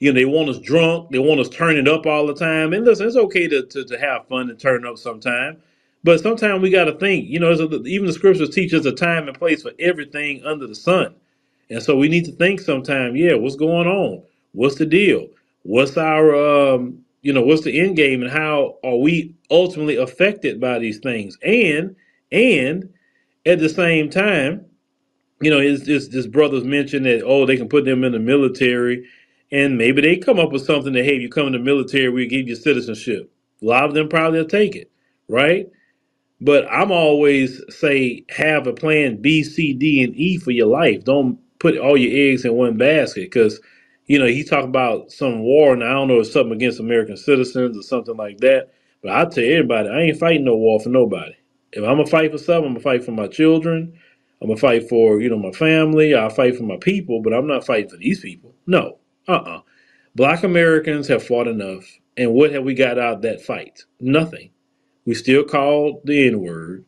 [0.00, 1.10] You know, they want us drunk.
[1.10, 2.72] They want us turning up all the time.
[2.72, 5.58] And listen, it's okay to, to, to have fun and turn up sometime.
[6.04, 7.28] But sometimes we got to think.
[7.28, 10.66] You know, a- even the scriptures teach us a time and place for everything under
[10.66, 11.14] the sun.
[11.70, 14.22] And so we need to think sometime, yeah, what's going on?
[14.52, 15.28] What's the deal?
[15.64, 16.36] What's our
[16.74, 20.98] um, you know, what's the end game and how are we ultimately affected by these
[21.00, 21.38] things?
[21.42, 21.96] And
[22.32, 22.90] and
[23.46, 24.66] at the same time,
[25.40, 28.18] you know, it's just this brothers mentioned that oh, they can put them in the
[28.20, 29.06] military,
[29.52, 32.10] and maybe they come up with something that hey, if you come in the military,
[32.10, 33.32] we give you citizenship.
[33.62, 34.90] A lot of them probably will take it,
[35.28, 35.68] right?
[36.40, 41.04] But I'm always say have a plan B, C, D, and E for your life.
[41.04, 43.60] Don't put all your eggs in one basket because
[44.10, 46.80] you know he talked about some war, and I don't know if it's something against
[46.80, 48.72] American citizens or something like that.
[49.04, 51.34] But I tell everybody, I ain't fighting no war for nobody.
[51.72, 53.96] If I'm gonna fight for something, I'm gonna fight for my children.
[54.42, 56.12] I'm gonna fight for you know my family.
[56.12, 58.52] I'll fight for my people, but I'm not fighting for these people.
[58.66, 59.60] No, uh-uh.
[60.16, 61.84] Black Americans have fought enough,
[62.16, 63.84] and what have we got out of that fight?
[64.00, 64.50] Nothing.
[65.06, 66.84] We still called the N word.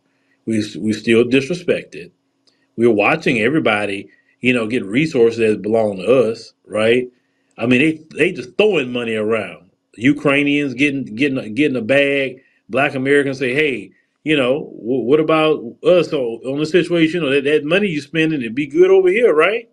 [0.47, 2.11] We we still disrespected.
[2.77, 4.11] We're watching everybody,
[4.43, 7.09] you know, get resources that belong to us, right?
[7.59, 9.71] I mean, they they just throwing money around.
[9.97, 12.43] Ukrainians getting getting getting a bag.
[12.71, 13.93] Black Americans say, hey,
[14.25, 17.23] you know, wh- what about us on, on the situation?
[17.23, 19.71] You know, that, that money you spending, it'd be good over here, right?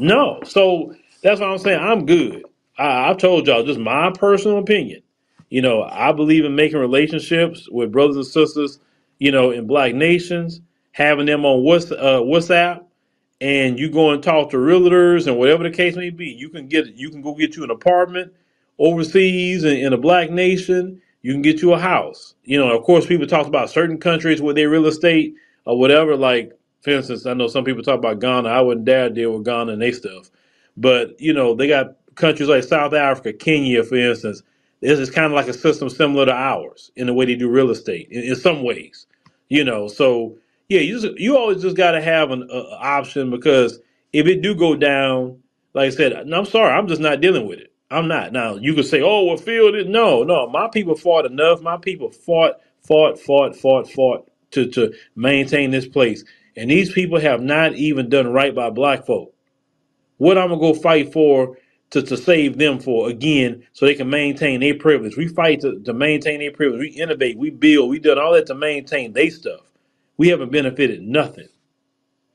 [0.00, 0.40] No.
[0.44, 1.80] So that's what I'm saying.
[1.80, 2.44] I'm good.
[2.78, 5.02] I, I've told y'all, just my personal opinion.
[5.50, 8.80] You know, I believe in making relationships with brothers and sisters,
[9.18, 10.60] you know, in black nations,
[10.92, 12.84] having them on Whats uh, WhatsApp,
[13.40, 16.26] and you go and talk to realtors and whatever the case may be.
[16.28, 18.32] You can get you can go get you an apartment
[18.78, 21.00] overseas in, in a black nation.
[21.22, 22.34] You can get you a house.
[22.44, 25.34] You know, of course, people talk about certain countries with their real estate
[25.66, 26.16] or whatever.
[26.16, 28.48] Like, for instance, I know some people talk about Ghana.
[28.48, 30.30] I wouldn't dare deal with Ghana and they stuff.
[30.76, 34.42] But you know, they got countries like South Africa, Kenya, for instance.
[34.80, 37.50] This is kind of like a system similar to ours in the way they do
[37.50, 39.06] real estate in, in some ways.
[39.48, 40.36] You know, so
[40.68, 43.80] yeah, you just, you always just got to have an uh, option because
[44.12, 45.42] if it do go down,
[45.74, 47.72] like I said, no, I'm sorry, I'm just not dealing with it.
[47.90, 48.32] I'm not.
[48.32, 50.48] Now you could say, oh, well, Phil, did no, no.
[50.48, 51.62] My people fought enough.
[51.62, 56.24] My people fought, fought, fought, fought, fought to to maintain this place,
[56.56, 59.34] and these people have not even done right by black folk.
[60.18, 61.56] What I'm gonna go fight for
[61.90, 65.16] to, to save them for again, so they can maintain their privilege.
[65.16, 66.80] We fight to, to maintain their privilege.
[66.80, 67.38] We innovate.
[67.38, 67.90] We build.
[67.90, 69.60] We done all that to maintain their stuff.
[70.18, 71.48] We haven't benefited nothing.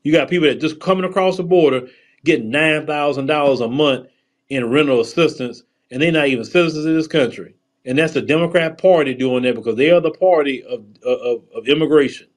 [0.04, 1.88] You got people that just coming across the border,
[2.24, 4.08] getting nine thousand dollars a month
[4.48, 7.54] in rental assistance, and they're not even citizens of this country.
[7.86, 11.68] And that's the Democrat Party doing that because they are the party of of, of
[11.68, 12.28] immigration.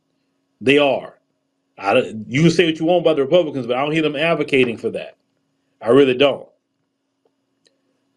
[0.61, 1.19] They are.
[1.77, 1.95] I
[2.27, 4.77] you can say what you want about the Republicans, but I don't hear them advocating
[4.77, 5.17] for that.
[5.81, 6.47] I really don't.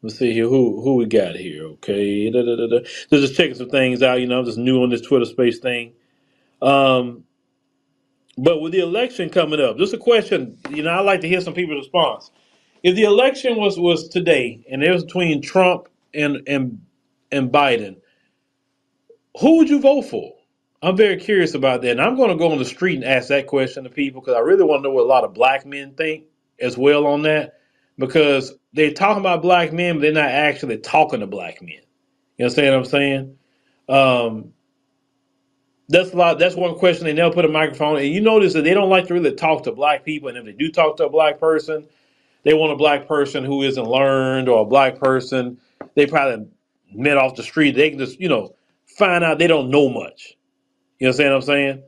[0.03, 1.65] Let's see here who who we got here.
[1.65, 2.81] Okay, da, da, da, da.
[3.11, 4.21] Just checking some things out.
[4.21, 5.93] You know, I'm just new on this Twitter Space thing.
[6.63, 7.25] Um,
[8.39, 10.59] but with the election coming up, just a question.
[10.71, 12.31] You know, I like to hear some people's response.
[12.83, 16.81] If the election was was today, and it was between Trump and and
[17.31, 17.97] and Biden,
[19.39, 20.35] who would you vote for?
[20.83, 23.29] I'm very curious about that, and I'm going to go on the street and ask
[23.29, 25.67] that question to people because I really want to know what a lot of black
[25.67, 26.25] men think
[26.59, 27.55] as well on that.
[27.99, 31.83] Because they're talking about black men, but they're not actually talking to black men.
[32.39, 33.37] You understand what I'm saying?
[33.91, 34.53] Um,
[35.91, 36.39] that's a lot.
[36.39, 37.99] That's one question they never put a microphone.
[37.99, 40.31] And you notice that they don't like to really talk to black people.
[40.31, 41.87] And if they do talk to a black person,
[42.45, 45.59] they want a black person who isn't learned or a black person
[45.95, 46.47] they probably
[46.93, 47.77] met off the street.
[47.77, 48.55] They can just you know
[48.87, 50.37] find out they don't know much.
[50.99, 51.83] You know what I'm saying?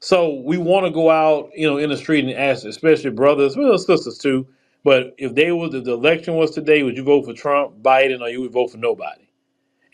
[0.00, 3.56] So we want to go out, you know, in the street and ask, especially brothers,
[3.56, 4.46] well, sisters too.
[4.84, 8.20] But if they was, if the election was today, would you vote for Trump, Biden,
[8.20, 9.23] or you would vote for nobody?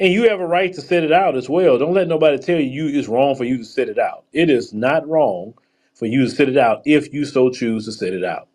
[0.00, 1.78] And you have a right to sit it out as well.
[1.78, 4.24] Don't let nobody tell you it's wrong for you to sit it out.
[4.32, 5.52] It is not wrong
[5.94, 8.48] for you to sit it out if you so choose to sit it out.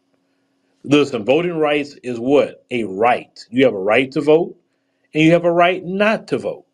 [0.83, 2.65] Listen, voting rights is what?
[2.71, 3.45] A right.
[3.51, 4.57] You have a right to vote,
[5.13, 6.65] and you have a right not to vote.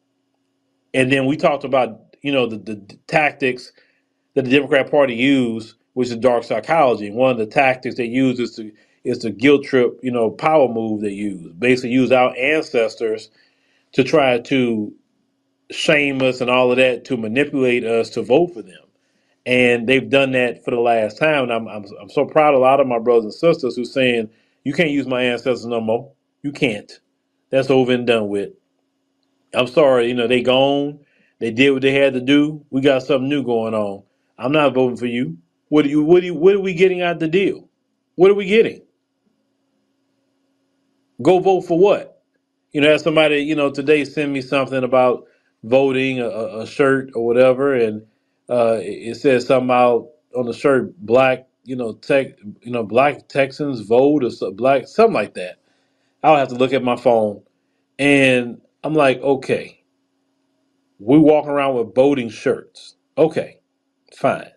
[0.94, 3.74] And then we talked about, you know, the, the, tactics
[4.36, 7.12] that the Democrat Party used, which is dark psychology.
[7.12, 8.72] One of the tactics they use is to
[9.04, 11.52] is the guilt trip, you know, power move they use.
[11.54, 13.30] Basically use our ancestors
[13.94, 14.94] to try to
[15.72, 18.80] shame us and all of that to manipulate us to vote for them.
[19.46, 21.44] And they've done that for the last time.
[21.46, 23.86] And I'm, I'm, I'm so proud of a lot of my brothers and sisters who
[23.86, 24.30] saying,
[24.64, 26.12] you can't use my ancestors no more.
[26.44, 26.92] You can't.
[27.52, 28.52] That's over and done with.
[29.54, 31.00] I'm sorry, you know, they gone.
[31.40, 32.66] They did what they had to do.
[32.72, 34.04] We got something new going on.
[34.40, 35.38] I'm not voting for you.
[35.70, 37.70] What are you what are you, what are we getting out of the deal?
[38.16, 38.84] What are we getting?
[41.22, 42.11] Go vote for what?
[42.72, 45.26] You know, somebody, you know, today send me something about
[45.64, 48.04] voting, a, a shirt or whatever, and
[48.50, 52.28] uh, it says something on the shirt, black, you know, tech,
[52.62, 55.58] you know, black Texans vote or so, black, something like that.
[56.24, 57.44] I'll have to look at my phone,
[58.00, 59.84] and I'm like, okay,
[61.00, 62.96] we walk around with voting shirts.
[63.18, 63.62] Okay,
[64.16, 64.52] fine.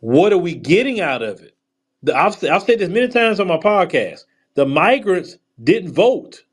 [0.00, 1.56] What are we getting out of it?
[2.02, 4.24] The, I've, I've said this many times on my podcast.
[4.54, 6.44] The migrants didn't vote.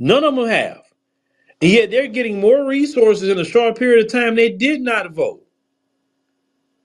[0.00, 0.82] None of them have.
[1.62, 4.34] And yet they're getting more resources in a short period of time.
[4.34, 5.46] They did not vote.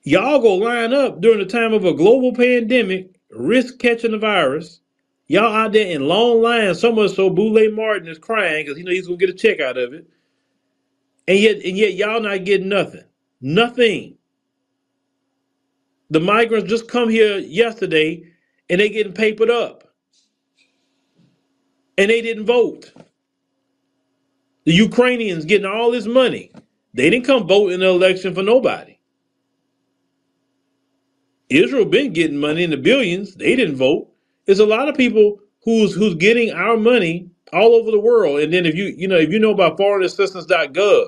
[0.03, 4.81] Y'all go line up during the time of a global pandemic, risk catching the virus.
[5.27, 8.83] Y'all out there in long lines, so much so Boule Martin is crying because he
[8.83, 10.05] know he's gonna get a check out of it.
[11.27, 13.03] And yet, and yet y'all not getting nothing.
[13.41, 14.17] Nothing.
[16.11, 18.31] The migrants just come here yesterday
[18.69, 19.83] and they getting papered up.
[21.97, 22.91] And they didn't vote.
[24.65, 26.51] The Ukrainians getting all this money.
[26.93, 28.97] They didn't come vote in the election for nobody.
[31.49, 33.35] Israel been getting money in the billions.
[33.35, 34.09] They didn't vote.
[34.45, 38.41] There's a lot of people who's who's getting our money all over the world.
[38.41, 41.07] And then if you you know if you know about foreignassistance.gov,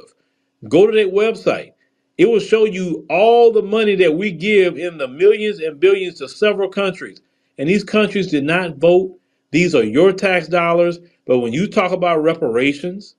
[0.70, 1.74] go to that website.
[2.18, 6.20] It will show you all the money that we give in the millions and billions
[6.20, 7.22] to several countries.
[7.60, 9.18] And these countries did not vote.
[9.52, 11.00] These are your tax dollars.
[11.28, 13.16] But when you talk about reparations,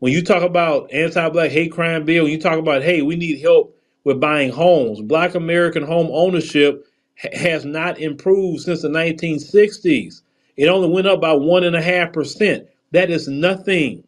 [0.00, 3.40] when you talk about anti-black hate crime bill, when you talk about hey, we need
[3.40, 5.00] help with buying homes.
[5.02, 6.86] Black American home ownership
[7.20, 10.22] ha- has not improved since the 1960s.
[10.56, 12.68] It only went up by one and a half percent.
[12.92, 14.04] That is nothing.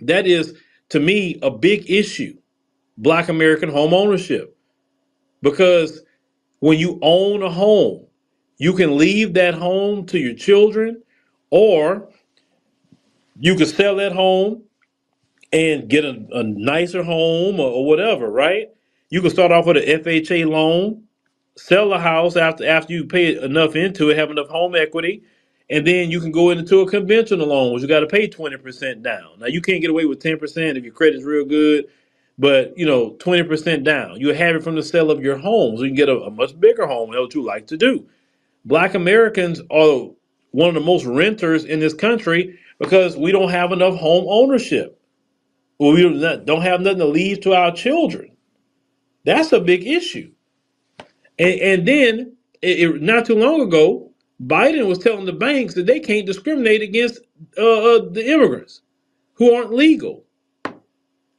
[0.00, 0.54] That is
[0.90, 2.36] to me a big issue.
[2.96, 4.56] Black American home ownership
[5.42, 6.02] because
[6.60, 8.06] when you own a home,
[8.58, 11.00] you can leave that home to your children,
[11.50, 12.08] or
[13.38, 14.64] you can sell that home
[15.52, 18.68] and get a, a nicer home or, or whatever, right?
[19.10, 21.04] You can start off with an FHA loan,
[21.56, 25.22] sell the house after after you pay enough into it, have enough home equity,
[25.70, 28.58] and then you can go into a conventional loan, which you got to pay twenty
[28.58, 29.38] percent down.
[29.40, 31.86] Now you can't get away with ten percent if your credit's real good,
[32.38, 34.20] but you know twenty percent down.
[34.20, 36.30] You have it from the sale of your home, so you can get a, a
[36.30, 37.10] much bigger home.
[37.12, 38.06] That's what you like to do.
[38.66, 40.10] Black Americans are
[40.52, 44.97] one of the most renters in this country because we don't have enough home ownership.
[45.78, 48.32] Well, we don't have nothing to leave to our children.
[49.24, 50.32] That's a big issue.
[51.38, 54.12] And, and then It, it- not too long ago,
[54.42, 57.20] Biden was telling the banks that they can't discriminate against
[57.58, 58.82] uh, uh, the immigrants
[59.34, 60.24] who aren't legal.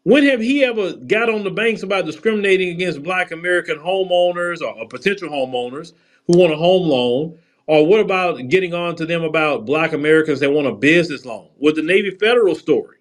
[0.03, 4.73] When have he ever got on the banks about discriminating against black American homeowners or,
[4.79, 5.93] or potential homeowners
[6.27, 7.39] who want a home loan?
[7.67, 11.49] Or what about getting on to them about black Americans that want a business loan?
[11.59, 12.98] With the Navy Federal story,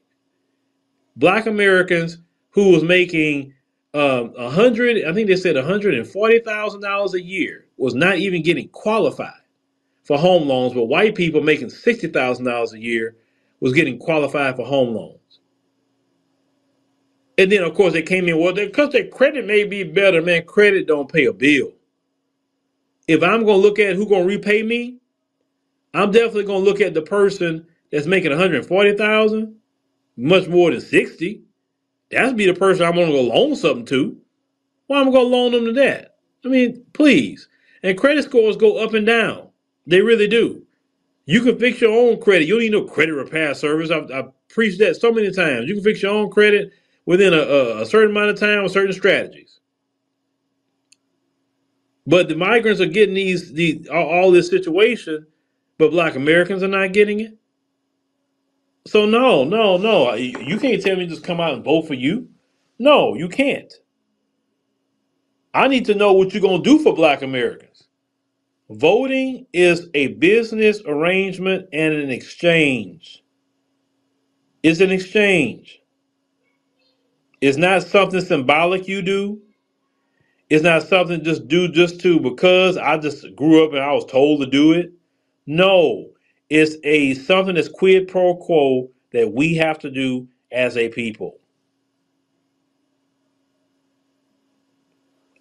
[1.18, 2.18] black Americans
[2.50, 3.52] who was making
[3.94, 7.94] um, a hundred, I think they said hundred and forty thousand dollars a year, was
[7.94, 9.32] not even getting qualified
[10.04, 13.16] for home loans, but white people making sixty thousand dollars a year
[13.60, 15.18] was getting qualified for home loans.
[17.36, 20.44] And then, of course, they came in, well, because their credit may be better, man,
[20.44, 21.72] credit don't pay a bill.
[23.06, 24.98] If I'm going to look at who's going to repay me,
[25.94, 29.57] I'm definitely going to look at the person that's making 140000
[30.18, 31.42] much more than 60
[32.10, 34.18] That's be the person I'm going to go loan something to.
[34.88, 36.16] Why am I going to loan them to that?
[36.44, 37.48] I mean, please.
[37.82, 39.48] And credit scores go up and down.
[39.86, 40.64] They really do.
[41.26, 42.48] You can fix your own credit.
[42.48, 43.90] You don't need no credit repair service.
[43.90, 45.68] I've, I've preached that so many times.
[45.68, 46.72] You can fix your own credit
[47.06, 49.60] within a, a, a certain amount of time with certain strategies.
[52.06, 55.26] But the migrants are getting these, these all, all this situation,
[55.76, 57.38] but black Americans are not getting it.
[58.88, 60.14] So no, no, no.
[60.14, 62.28] You can't tell me to just come out and vote for you.
[62.78, 63.72] No, you can't.
[65.54, 67.88] I need to know what you're going to do for black Americans.
[68.70, 73.24] Voting is a business arrangement and an exchange.
[74.62, 75.80] It's an exchange.
[77.40, 79.42] It's not something symbolic you do.
[80.50, 84.06] It's not something just do just to because I just grew up and I was
[84.06, 84.92] told to do it.
[85.46, 86.10] No,
[86.50, 91.38] it's a something that's quid pro quo that we have to do as a people.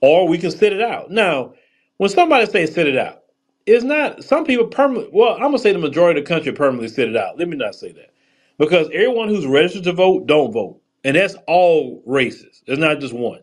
[0.02, 1.12] Or we can sit it out.
[1.12, 1.54] Now,
[1.98, 3.24] when somebody says sit it out,
[3.66, 6.90] it's not some people permanently well, I'm gonna say the majority of the country permanently
[6.90, 7.38] sit it out.
[7.40, 8.12] Let me not say that.
[8.58, 10.82] Because everyone who's registered to vote don't vote.
[11.04, 12.64] And that's all races.
[12.68, 13.42] It's not just one.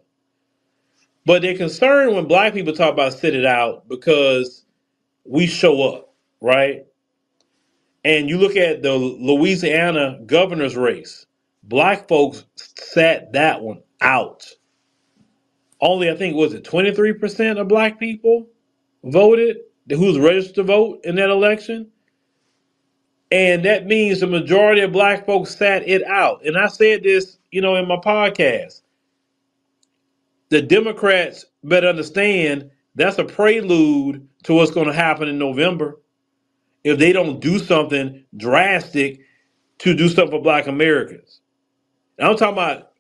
[1.27, 4.65] But they're concerned when black people talk about sit it out because
[5.25, 6.87] we show up, right?
[8.05, 11.27] And you look at the Louisiana governor's race,
[11.63, 14.47] black folks sat that one out.
[15.81, 18.49] Only, I think, was it 23% of black people
[19.05, 21.91] voted who's registered to vote in that election?
[23.31, 26.47] And that means the majority of black folks sat it out.
[26.47, 28.83] And I said this, you know, in my podcast.
[30.51, 36.01] The Democrats better understand that's a prelude to what's going to happen in November
[36.85, 39.21] if they don't do something drastic
[39.79, 41.41] to do something for black Americans.
[42.19, 42.93] And I'm talking about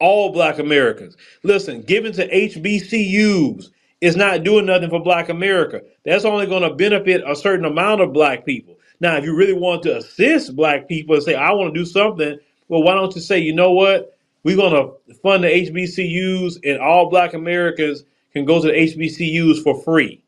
[0.00, 1.16] all black Americans.
[1.42, 3.66] Listen, giving to HBCUs
[4.00, 5.82] is not doing nothing for black America.
[6.04, 8.78] That's only going to benefit a certain amount of black people.
[9.00, 11.86] Now, if you really want to assist black people and say, I want to do
[11.86, 12.38] something,
[12.68, 14.16] well, why don't you say, you know what?
[14.42, 19.62] We're going to fund the HBCUs and all black Americans can go to the HBCUs
[19.62, 20.22] for free.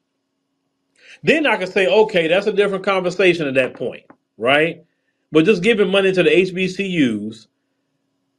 [1.23, 4.05] Then I can say, okay, that's a different conversation at that point,
[4.37, 4.85] right?
[5.31, 7.47] But just giving money to the HBCUs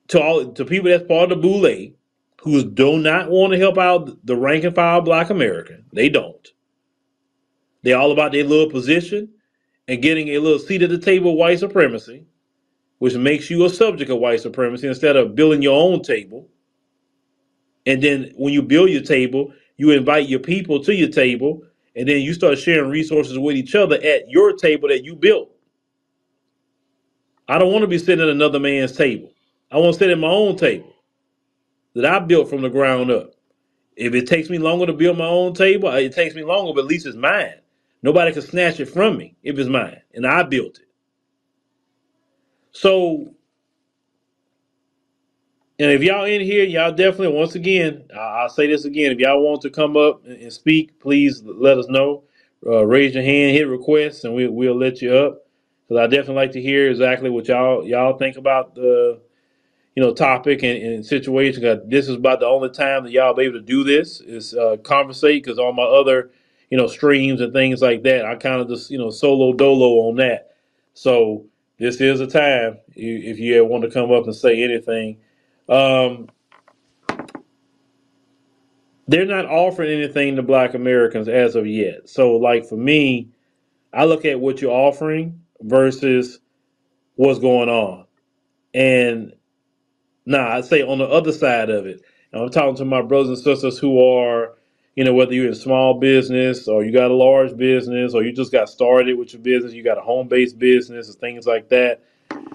[0.09, 1.93] to all to people that's part of the boule
[2.41, 5.85] who do not want to help out the rank and file black American.
[5.93, 6.45] They don't.
[7.83, 9.29] They're all about their little position
[9.87, 12.25] and getting a little seat at the table white supremacy,
[12.99, 16.49] which makes you a subject of white supremacy instead of building your own table.
[17.85, 21.63] And then when you build your table, you invite your people to your table,
[21.95, 25.49] and then you start sharing resources with each other at your table that you built.
[27.47, 29.31] I don't want to be sitting at another man's table.
[29.71, 30.93] I want to sit at my own table
[31.95, 33.31] that I built from the ground up.
[33.95, 36.73] If it takes me longer to build my own table, uh, it takes me longer,
[36.73, 37.55] but at least it's mine.
[38.01, 40.87] Nobody can snatch it from me if it's mine, and I built it.
[42.71, 43.33] So,
[45.79, 49.11] and if y'all in here, y'all definitely, once again, I'll say this again.
[49.13, 52.23] If y'all want to come up and speak, please let us know.
[52.65, 55.41] Uh, raise your hand, hit request, and we, we'll let you up.
[55.87, 59.15] Because I definitely like to hear exactly what y'all y'all think about the
[59.95, 61.63] you know, topic and, and situation.
[61.63, 64.55] 'cause this is about the only time that y'all be able to do this is
[64.55, 65.43] uh, conversate.
[65.43, 66.31] Because all my other,
[66.71, 70.09] you know, streams and things like that, I kind of just you know solo dolo
[70.09, 70.51] on that.
[70.95, 71.45] So
[71.79, 75.19] this is a time if you want to come up and say anything.
[75.69, 76.29] Um,
[79.07, 82.09] they're not offering anything to Black Americans as of yet.
[82.09, 83.29] So, like for me,
[83.93, 86.39] I look at what you're offering versus
[87.17, 88.05] what's going on,
[88.73, 89.33] and
[90.25, 92.01] Now, I'd say on the other side of it,
[92.33, 94.55] I'm talking to my brothers and sisters who are,
[94.95, 98.31] You know, whether you're in small business or you got a large business or you
[98.33, 101.69] just got started with your business, you got a home based business and things like
[101.69, 102.03] that.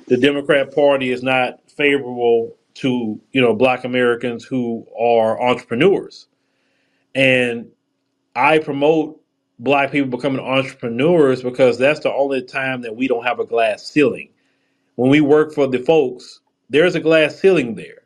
[0.09, 6.29] The Democrat Party is not favorable to, you know, black Americans who are entrepreneurs.
[7.15, 7.69] And
[8.37, 9.21] I promote
[9.59, 13.85] black people becoming entrepreneurs because that's the only time that we don't have a glass
[13.85, 14.31] ceiling.
[14.95, 18.03] When we work for the folks, there's a glass ceiling there.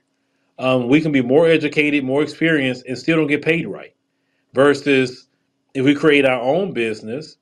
[0.59, 3.95] Um, we can be more educated, more experienced, and still don't get paid right.
[4.55, 5.29] Versus
[5.75, 7.37] if we create our own business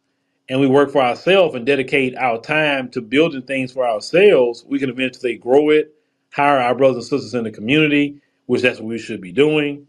[0.49, 4.81] and we work for ourselves and dedicate our time to building things for ourselves, we
[4.81, 5.95] can eventually grow it,
[6.33, 9.87] hire our brothers and sisters in the community, which that's what we should be doing.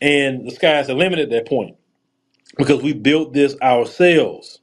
[0.00, 1.76] And the sky's the limit at that point
[2.56, 4.60] because we built this ourselves.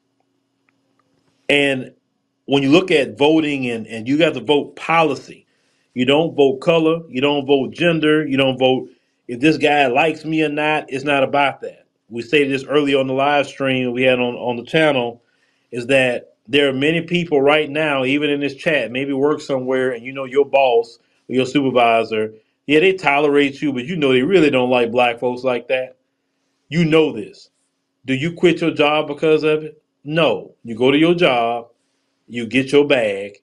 [1.49, 1.93] And
[2.45, 5.45] when you look at voting and, and you got to vote policy,
[5.93, 8.89] you don't vote color, you don't vote gender, you don't vote
[9.27, 10.85] if this guy likes me or not.
[10.89, 11.85] It's not about that.
[12.09, 15.23] We stated this earlier on the live stream we had on, on the channel
[15.71, 19.91] is that there are many people right now, even in this chat, maybe work somewhere
[19.91, 20.99] and you know your boss
[21.29, 22.33] or your supervisor,
[22.67, 25.97] yeah, they tolerate you, but you know they really don't like black folks like that.
[26.67, 27.49] You know this.
[28.05, 29.81] Do you quit your job because of it?
[30.03, 30.53] No.
[30.63, 31.69] You go to your job,
[32.27, 33.37] you get your bag,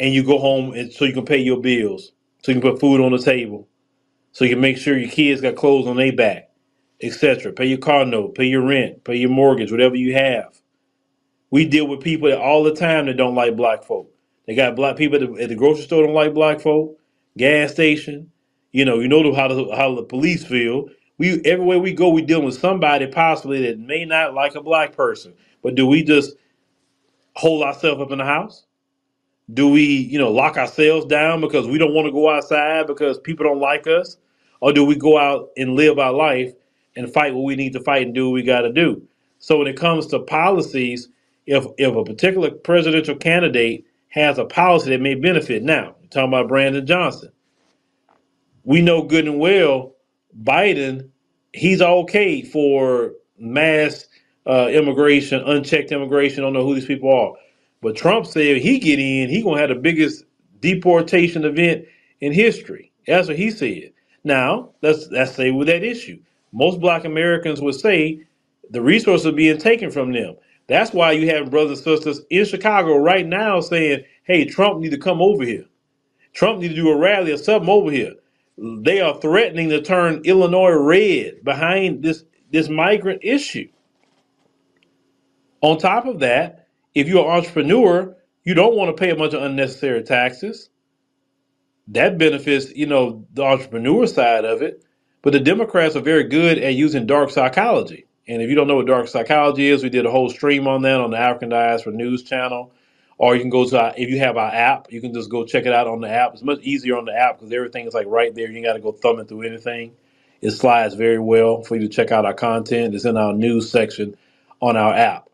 [0.00, 2.10] and you go home and so you can pay your bills,
[2.42, 3.68] so you can put food on the table,
[4.32, 6.50] so you can make sure your kids got clothes on their back,
[7.00, 7.52] etc.
[7.52, 10.59] Pay your car note, pay your rent, pay your mortgage, whatever you have.
[11.50, 14.10] We deal with people all the time that don't like black folk.
[14.46, 16.98] They got black people at the, at the grocery store don't like black folk,
[17.38, 18.32] gas station.
[18.72, 20.88] You know, you know how the how the police feel.
[21.18, 24.96] We everywhere we go, we dealing with somebody possibly that may not like a black
[24.96, 25.34] person.
[25.62, 26.34] But do we just
[27.36, 28.66] hold ourselves up in the house?
[29.52, 33.18] Do we, you know, lock ourselves down because we don't want to go outside because
[33.20, 34.16] people don't like us?
[34.60, 36.52] Or do we go out and live our life
[36.96, 39.02] and fight what we need to fight and do what we got to do?
[39.40, 41.08] So when it comes to policies,
[41.50, 46.28] if if a particular presidential candidate has a policy that may benefit, now you're talking
[46.28, 47.32] about Brandon Johnson,
[48.64, 49.94] we know good and well
[50.44, 51.10] Biden,
[51.52, 54.06] he's okay for mass
[54.46, 56.44] uh, immigration, unchecked immigration.
[56.44, 57.32] I don't know who these people are,
[57.82, 60.24] but Trump said he get in, he gonna have the biggest
[60.60, 61.84] deportation event
[62.20, 62.92] in history.
[63.08, 63.92] That's what he said.
[64.22, 66.20] Now let's let's say with that issue,
[66.52, 68.22] most Black Americans would say
[68.70, 70.36] the resources are being taken from them.
[70.70, 74.92] That's why you have brothers and sisters in Chicago right now saying, "Hey, Trump need
[74.92, 75.64] to come over here."
[76.32, 78.14] Trump need to do a rally or something over here.
[78.56, 83.68] They are threatening to turn Illinois red behind this this migrant issue.
[85.60, 89.34] On top of that, if you're an entrepreneur, you don't want to pay a bunch
[89.34, 90.70] of unnecessary taxes.
[91.88, 94.84] That benefits, you know, the entrepreneur side of it.
[95.22, 98.06] But the Democrats are very good at using dark psychology.
[98.30, 100.82] And if you don't know what dark psychology is, we did a whole stream on
[100.82, 102.72] that on the African Diaspora News channel.
[103.18, 105.44] Or you can go to our, if you have our app, you can just go
[105.44, 106.34] check it out on the app.
[106.34, 108.50] It's much easier on the app because everything is like right there.
[108.50, 109.92] You got to go thumbing through anything.
[110.42, 112.94] It slides very well for you to check out our content.
[112.94, 114.16] It's in our news section
[114.62, 115.24] on our app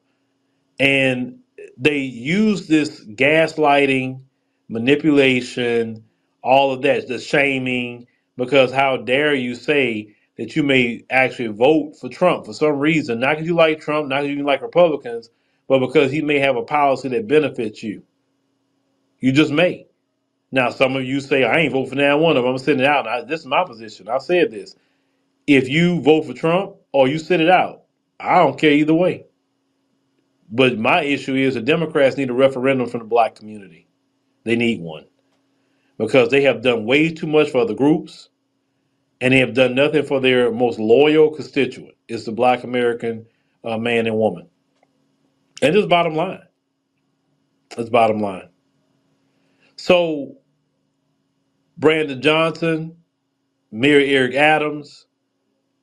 [0.78, 1.40] and
[1.78, 4.20] they use this gaslighting,
[4.68, 6.04] manipulation,
[6.42, 11.96] all of that, the shaming, because how dare you say that you may actually vote
[11.98, 15.30] for Trump for some reason, not because you like Trump, not because you like Republicans,
[15.68, 18.02] but because he may have a policy that benefits you.
[19.20, 19.86] You just may.
[20.52, 22.52] Now, some of you say, I ain't vote for that one of them.
[22.52, 23.28] I'm sitting it out.
[23.28, 24.08] This is my position.
[24.08, 24.76] I said this.
[25.46, 27.82] If you vote for Trump or you sit it out,
[28.20, 29.26] I don't care either way.
[30.50, 33.88] But my issue is the Democrats need a referendum from the black community.
[34.44, 35.06] They need one
[35.98, 38.28] because they have done way too much for other groups
[39.20, 41.96] and they have done nothing for their most loyal constituent.
[42.08, 43.26] It's the black American
[43.64, 44.48] uh, man and woman.
[45.62, 46.42] And this bottom line.
[47.78, 48.48] It's bottom line.
[49.76, 50.38] So
[51.78, 52.96] Brandon Johnson,
[53.72, 55.06] Mayor Eric Adams,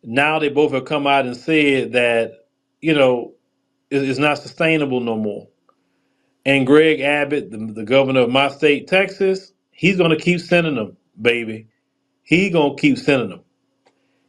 [0.04, 2.34] now they both have come out and said that,
[2.82, 3.36] you know,
[3.92, 5.50] it- it's not sustainable no more.
[6.46, 10.76] And Greg Abbott, the, the governor of my state, Texas, he's going to keep sending
[10.76, 11.70] them, baby.
[12.24, 13.42] He to keep sending them.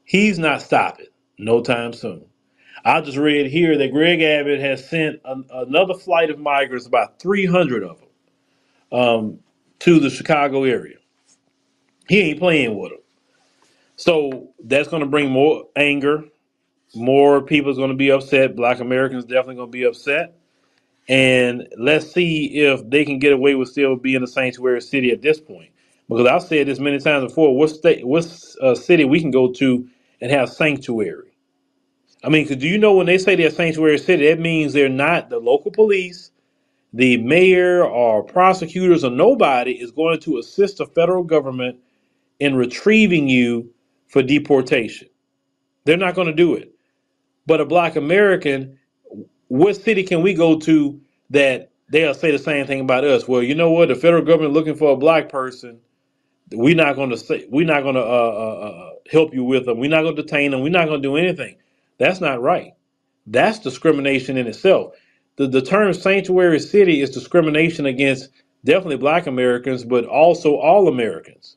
[0.05, 1.07] He's not stopping
[1.38, 2.26] no time soon.
[2.84, 7.20] I just read here that Greg Abbott has sent an, another flight of migrants, about
[7.20, 8.09] 300 of them,
[9.01, 9.40] um,
[9.80, 10.97] to the Chicago area.
[12.09, 13.01] He ain't playing with them.
[13.97, 16.24] So that's going to bring more anger.
[16.95, 18.57] More people is going to be upset.
[18.57, 20.28] Black Americans definitely going to be upset.
[21.09, 25.22] and let's see if they can get away with still being a sanctuary city at
[25.22, 25.70] this point.
[26.09, 27.57] Because I've said this many times before.
[27.57, 28.25] What state, what
[28.61, 29.89] uh, city we can go to
[30.21, 31.33] and have sanctuary?
[32.25, 35.29] I mean, do you know when they say they're sanctuary city, that means they're not
[35.29, 36.31] the local police,
[36.93, 41.79] the mayor, or prosecutors, or nobody is going to assist the federal government
[42.41, 43.71] in retrieving you
[44.09, 45.09] for deportation.
[45.85, 46.73] They're not going to do it.
[47.47, 48.79] But a black American,
[49.49, 51.01] what city can we go to
[51.31, 53.29] that they'll say the same thing about us?
[53.29, 53.89] Well, you know what?
[53.89, 55.81] The federal government looking for a black person.
[56.53, 57.47] We're not going to say.
[57.51, 59.78] We're not going to uh, uh, uh, help you with them.
[59.78, 60.62] We're not going to detain them.
[60.62, 61.57] We're not going to do anything.
[61.99, 62.72] That's not right.
[63.26, 64.95] That's discrimination in itself.
[65.36, 68.30] The the term sanctuary city is discrimination against
[68.64, 71.57] definitely black Americans, but also all Americans.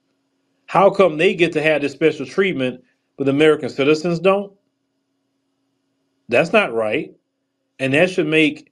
[0.68, 2.84] How come they get to have this special treatment,
[3.18, 4.54] but American citizens don't?
[6.30, 7.16] That's not right.
[7.80, 8.72] And that should make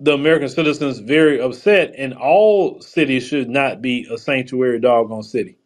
[0.00, 1.94] the American citizens very upset.
[1.96, 5.58] And all cities should not be a sanctuary doggone city.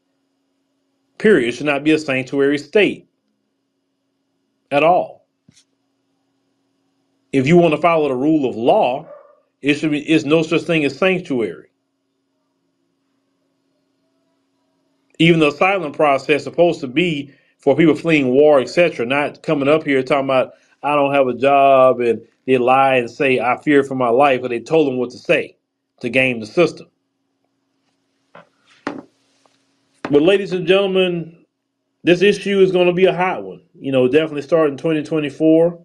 [1.18, 1.48] Period.
[1.48, 3.08] It should not be a sanctuary state
[4.70, 5.26] at all.
[7.32, 9.06] If you want to follow the rule of law,
[9.62, 11.68] it should be it's no such thing as sanctuary.
[15.18, 19.68] Even the asylum process is supposed to be for people fleeing war, etc., not coming
[19.68, 23.58] up here talking about I don't have a job and they lie and say I
[23.62, 25.56] fear for my life, but they told them what to say
[26.00, 26.88] to game the system.
[30.10, 31.44] But ladies and gentlemen,
[32.04, 33.62] this issue is going to be a hot one.
[33.78, 35.84] You know, definitely starting 2024.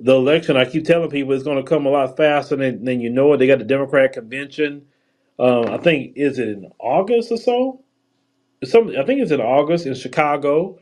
[0.00, 3.00] The election, I keep telling people, it's going to come a lot faster than, than
[3.00, 3.38] you know it.
[3.38, 4.86] They got the Democrat convention.
[5.38, 7.84] Uh, I think is it in August or so?
[8.64, 10.78] Some I think it's in August in Chicago,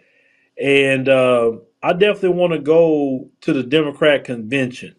[0.61, 1.53] and uh,
[1.85, 4.97] I definitely want to go to the Democrat convention.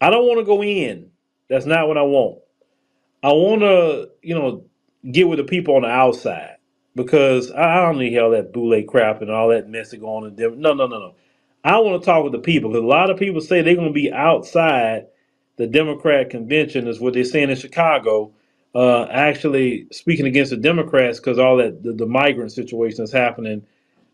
[0.00, 1.10] I don't want to go in.
[1.50, 2.38] That's not what I want.
[3.24, 4.64] I want to, you know,
[5.10, 6.58] get with the people on the outside
[6.94, 10.60] because I don't need all that boule crap and all that mess going on in.
[10.60, 11.14] No, no, no, no.
[11.64, 13.88] I want to talk with the people because a lot of people say they're going
[13.88, 15.06] to be outside
[15.56, 18.32] the Democrat convention, is what they're saying in Chicago,
[18.74, 23.66] uh, actually speaking against the Democrats because all that the, the migrant situation is happening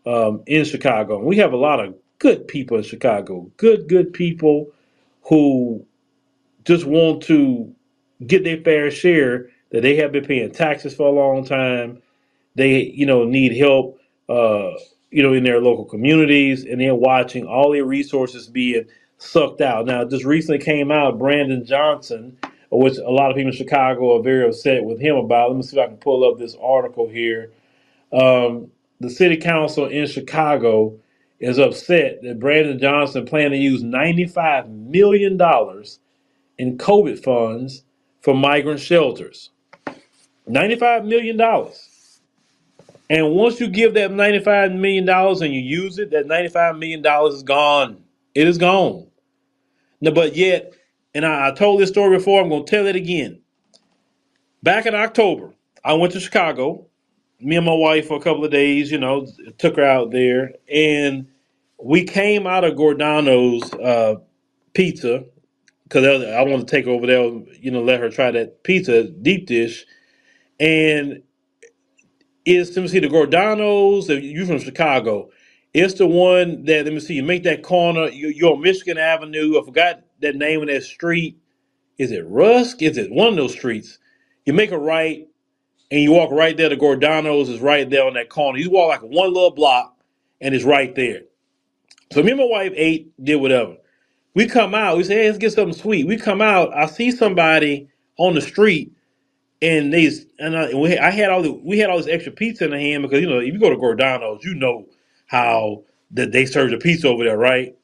[0.05, 1.17] um, in Chicago.
[1.17, 4.71] And we have a lot of good people in Chicago, good, good people
[5.23, 5.85] who
[6.65, 7.73] just want to
[8.25, 12.01] get their fair share that they have been paying taxes for a long time.
[12.55, 13.99] They, you know, need help,
[14.29, 14.71] uh,
[15.09, 18.85] you know, in their local communities, and they're watching all their resources being
[19.17, 19.85] sucked out.
[19.85, 22.37] Now, just recently came out Brandon Johnson,
[22.69, 25.49] which a lot of people in Chicago are very upset with him about.
[25.49, 27.51] Let me see if I can pull up this article here.
[28.11, 28.71] Um,
[29.01, 30.99] the city council in Chicago
[31.39, 35.33] is upset that Brandon Johnson planned to use $95 million
[36.59, 37.83] in COVID funds
[38.21, 39.49] for migrant shelters.
[40.47, 41.41] $95 million.
[43.09, 47.43] And once you give that $95 million and you use it, that $95 million is
[47.43, 48.03] gone.
[48.35, 49.07] It is gone.
[49.99, 50.73] But yet,
[51.15, 53.41] and I, I told this story before, I'm going to tell it again.
[54.61, 56.85] Back in October, I went to Chicago,
[57.41, 59.27] me and my wife for a couple of days, you know,
[59.57, 61.27] took her out there, and
[61.83, 64.15] we came out of Giordano's uh,
[64.73, 65.25] pizza
[65.83, 67.23] because I wanted to take her over there,
[67.59, 69.85] you know, let her try that pizza deep dish.
[70.59, 71.23] And
[72.45, 74.09] it's let me see the Giordano's.
[74.09, 75.29] If you from Chicago,
[75.73, 77.15] it's the one that let me see.
[77.15, 78.07] You make that corner.
[78.09, 79.61] You, you're on Michigan Avenue.
[79.61, 81.39] I forgot that name of that street.
[81.97, 82.81] Is it Rusk?
[82.81, 83.99] Is it one of those streets?
[84.45, 85.27] You make a right
[85.91, 86.69] and you walk right there.
[86.69, 88.59] The Giordano's is right there on that corner.
[88.59, 89.97] You walk like one little block
[90.41, 91.21] and it's right there.
[92.13, 93.77] So me and my wife ate, did whatever.
[94.33, 94.97] We come out.
[94.97, 96.07] We say, hey, let's get something sweet.
[96.07, 96.73] We come out.
[96.73, 98.91] I see somebody on the street
[99.61, 102.65] and they and I, we, I had all the we had all this extra pizza
[102.65, 104.87] in the hand because you know if you go to Giordano's, you know
[105.27, 107.75] how that they serve the pizza over there, right?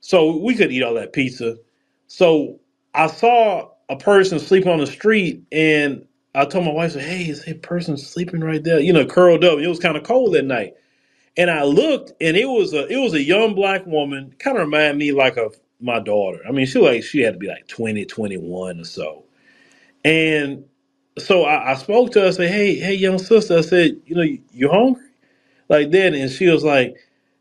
[0.00, 1.56] So we could eat all that pizza.
[2.06, 2.60] So
[2.94, 7.44] I saw a person sleeping on the street, and I told my wife, "Hey, is
[7.44, 8.80] that person sleeping right there?
[8.80, 9.58] You know, curled up.
[9.60, 10.74] It was kind of cold that night."
[11.36, 14.64] And I looked, and it was a it was a young black woman, kind of
[14.66, 16.40] remind me like of my daughter.
[16.48, 19.24] I mean, she like she had to be like 20, 21 or so.
[20.04, 20.64] And
[21.18, 22.28] so I, I spoke to her.
[22.28, 25.02] I said, "Hey, hey, young sister," I said, "You know, you, you hungry?"
[25.68, 26.96] Like that, and she was like,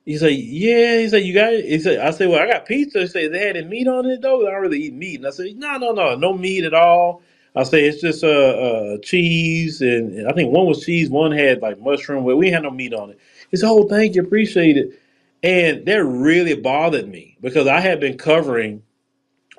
[0.06, 2.66] "He said, yeah." He said, "You got it." He said, "I said, well, I got
[2.68, 5.18] pizza." He said, "They had any meat on it though." I don't really eat meat,
[5.18, 7.22] and I said, "No, no, no, no meat at all."
[7.56, 11.62] I say it's just uh, uh cheese, and, I think one was cheese, one had
[11.62, 13.20] like mushroom, but we had no meat on it.
[13.52, 15.00] It's said, "Oh, thank you, appreciate it."
[15.44, 18.84] And that really bothered me because I had been covering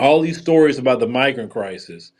[0.00, 2.12] all these stories about the migrant crisis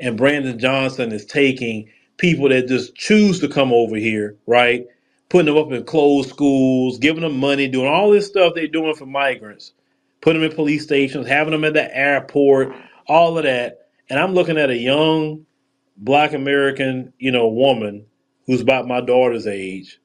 [0.00, 4.86] and Brandon Johnson is taking people that just choose to come over here, right?
[5.28, 8.94] putting them up in closed schools, giving them money, doing all this stuff they're doing
[8.94, 9.72] for migrants,
[10.20, 12.72] putting them in police stations, having them at the airport,
[13.08, 13.83] all of that.
[14.10, 15.46] And I'm looking at a young
[15.96, 18.06] black American, you know, woman
[18.46, 20.00] who's about my daughter's age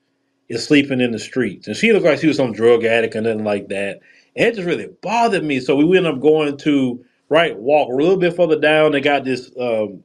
[0.48, 1.68] is sleeping in the streets.
[1.68, 4.00] And she looked like she was some drug addict or nothing like that.
[4.36, 5.60] And it just really bothered me.
[5.60, 8.92] So we ended up going to, right, walk a little bit further down.
[8.92, 10.04] They got this um,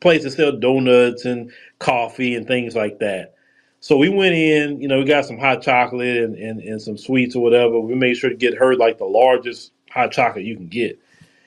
[0.00, 3.34] place that sell donuts and coffee and things like that.
[3.80, 6.96] So we went in, you know, we got some hot chocolate and, and, and some
[6.96, 7.78] sweets or whatever.
[7.80, 10.98] We made sure to get her like the largest hot chocolate you can get.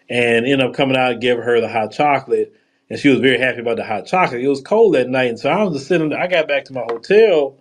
[0.09, 2.53] And ended up coming out and giving her the hot chocolate.
[2.89, 4.41] And she was very happy about the hot chocolate.
[4.41, 5.29] It was cold that night.
[5.29, 6.19] And so I was just sitting there.
[6.19, 7.57] I got back to my hotel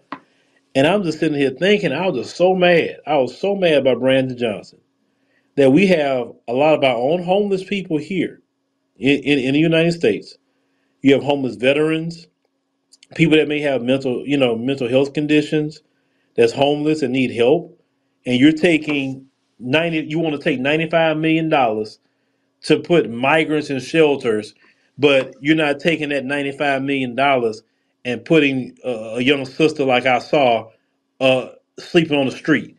[0.75, 2.99] and I'm just sitting here thinking, I was just so mad.
[3.07, 4.81] I was so mad about Brandon Johnson
[5.57, 8.43] that we have a lot of our own homeless people here
[8.97, 10.37] in, in, in the United States.
[11.03, 12.27] You have homeless veterans,
[13.17, 15.81] people that may have mental, you know, mental health conditions,
[16.37, 17.81] that's homeless and need help,
[18.27, 19.27] and you're taking
[19.59, 20.01] ninety.
[20.09, 21.99] You want to take ninety five million dollars
[22.63, 24.55] to put migrants in shelters,
[24.99, 27.63] but you're not taking that ninety five million dollars
[28.05, 30.71] and putting a, a young sister like I saw
[31.21, 31.49] uh,
[31.79, 32.77] sleeping on the street.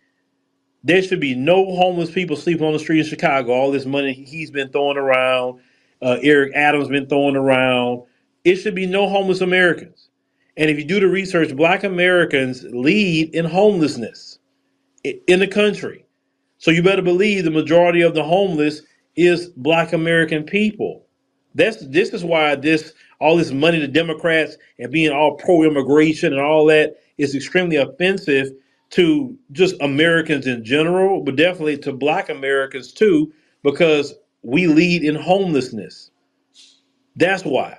[0.84, 3.51] There should be no homeless people sleeping on the street in Chicago.
[3.51, 5.59] All this money he's been throwing around,
[6.01, 8.03] uh, Eric Adams been throwing around.
[8.45, 10.09] It should be no homeless Americans.
[10.55, 14.39] And if you do the research, Black Americans lead in homelessness
[15.03, 16.05] in the country.
[16.57, 18.82] So you better believe the majority of the homeless
[19.18, 21.05] is Black American people.
[21.55, 26.32] That's this is why this all this money to Democrats and being all pro immigration
[26.32, 28.51] and all that is extremely offensive
[28.91, 34.13] to just Americans in general, but definitely to Black Americans too, because
[34.43, 36.11] we lead in homelessness.
[37.15, 37.78] That's why.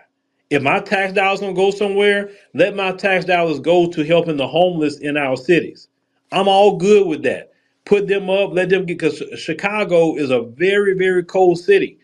[0.50, 4.48] If my tax dollars gonna go somewhere, let my tax dollars go to helping the
[4.48, 5.88] homeless in our cities.
[6.32, 7.52] I'm all good with that.
[7.88, 11.98] Put them up, let them get because Chicago is a very, very cold city.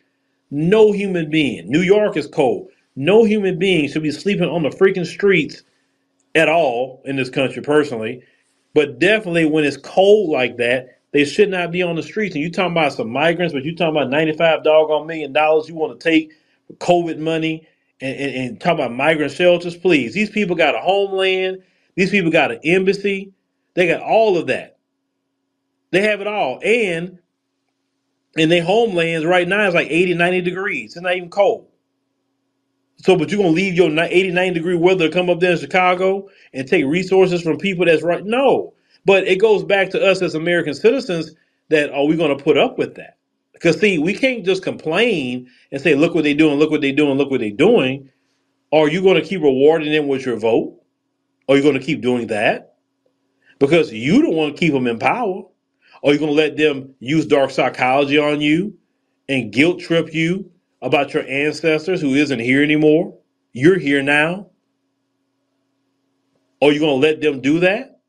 [0.51, 1.71] No human being.
[1.71, 2.71] New York is cold.
[2.97, 5.63] No human being should be sleeping on the freaking streets
[6.35, 8.23] at all in this country, personally.
[8.73, 12.35] But definitely when it's cold like that, they should not be on the streets.
[12.35, 15.75] And you talking about some migrants, but you talking about 95 doggone million dollars you
[15.75, 16.33] want to take
[16.79, 17.69] COVID money
[18.01, 20.15] and, and, and talk about migrant shelters, please.
[20.15, 21.63] These people got a homeland.
[21.95, 23.35] These people got an embassy.
[23.75, 24.74] They got all of that.
[25.95, 26.61] They have it all.
[26.65, 27.19] And
[28.37, 30.97] in their homelands right now, it's like 80, 90 degrees.
[30.97, 31.69] It's not even cold.
[32.99, 35.41] So, but you're going to leave your ni- 80, 90 degree weather to come up
[35.41, 38.25] there in Chicago and take resources from people that's right?
[38.25, 38.75] No.
[39.05, 41.35] But it goes back to us as American citizens
[41.71, 43.19] that are we going to put up with that?
[43.53, 46.93] Because, see, we can't just complain and say, look what they're doing, look what they're
[46.95, 48.11] doing, look what they're doing.
[48.73, 50.81] Are you going to keep rewarding them with your vote?
[51.49, 52.77] Are you going to keep doing that?
[53.59, 55.45] Because you don't want to keep them in power.
[56.05, 58.79] Are you going to let them use dark psychology on you
[59.29, 60.51] and guilt trip you
[60.83, 63.19] about your ancestors who isn't here anymore?
[63.55, 64.51] You're here now.
[66.63, 68.01] Are you going to let them do that?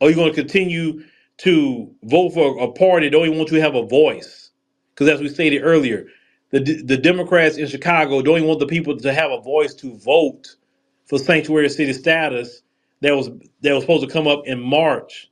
[0.00, 1.04] Are you going to continue
[1.38, 4.50] to vote for a party that don't even want you to have a voice?
[4.94, 6.06] Because as we stated earlier,
[6.52, 9.96] the the Democrats in Chicago don't even want the people to have a voice to
[9.98, 10.56] vote
[11.06, 12.62] for sanctuary city status
[13.02, 13.30] that was
[13.62, 15.29] that was supposed to come up in March.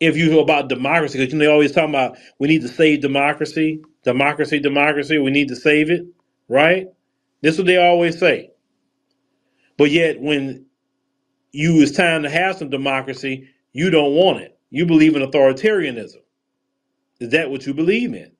[0.00, 2.68] If you know about democracy, because you know they always talking about we need to
[2.68, 5.18] save democracy, democracy, democracy.
[5.18, 6.06] We need to save it,
[6.48, 6.88] right?
[7.42, 8.50] This is what they always say.
[9.78, 10.66] But yet, when
[11.52, 14.58] you it's time to have some democracy, you don't want it.
[14.70, 16.16] You believe in authoritarianism.
[17.20, 18.32] Is that what you believe in?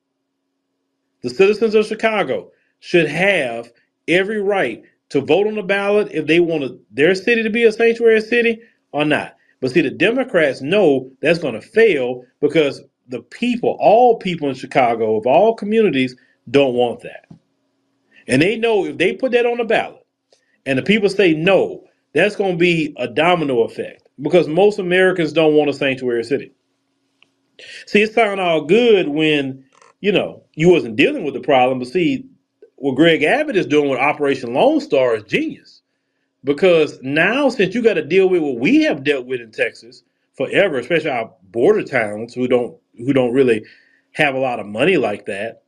[1.23, 3.71] The citizens of Chicago should have
[4.07, 7.73] every right to vote on the ballot if they want their city to be a
[7.73, 8.61] sanctuary city
[8.93, 9.35] or not.
[9.61, 14.55] But see, the Democrats know that's going to fail because the people, all people in
[14.55, 16.15] Chicago, of all communities,
[16.49, 17.27] don't want that.
[18.27, 20.05] And they know if they put that on the ballot
[20.65, 25.33] and the people say no, that's going to be a domino effect because most Americans
[25.33, 26.51] don't want a sanctuary city.
[27.87, 29.65] See, it sounded all good when,
[30.01, 31.79] you know, you wasn't dealing with the problem.
[31.79, 32.25] But see,
[32.75, 35.80] what Greg Abbott is doing with Operation Lone Star is genius.
[36.43, 40.03] Because now, since you got to deal with what we have dealt with in Texas
[40.35, 43.63] forever, especially our border towns who don't who don't really
[44.13, 45.63] have a lot of money like that.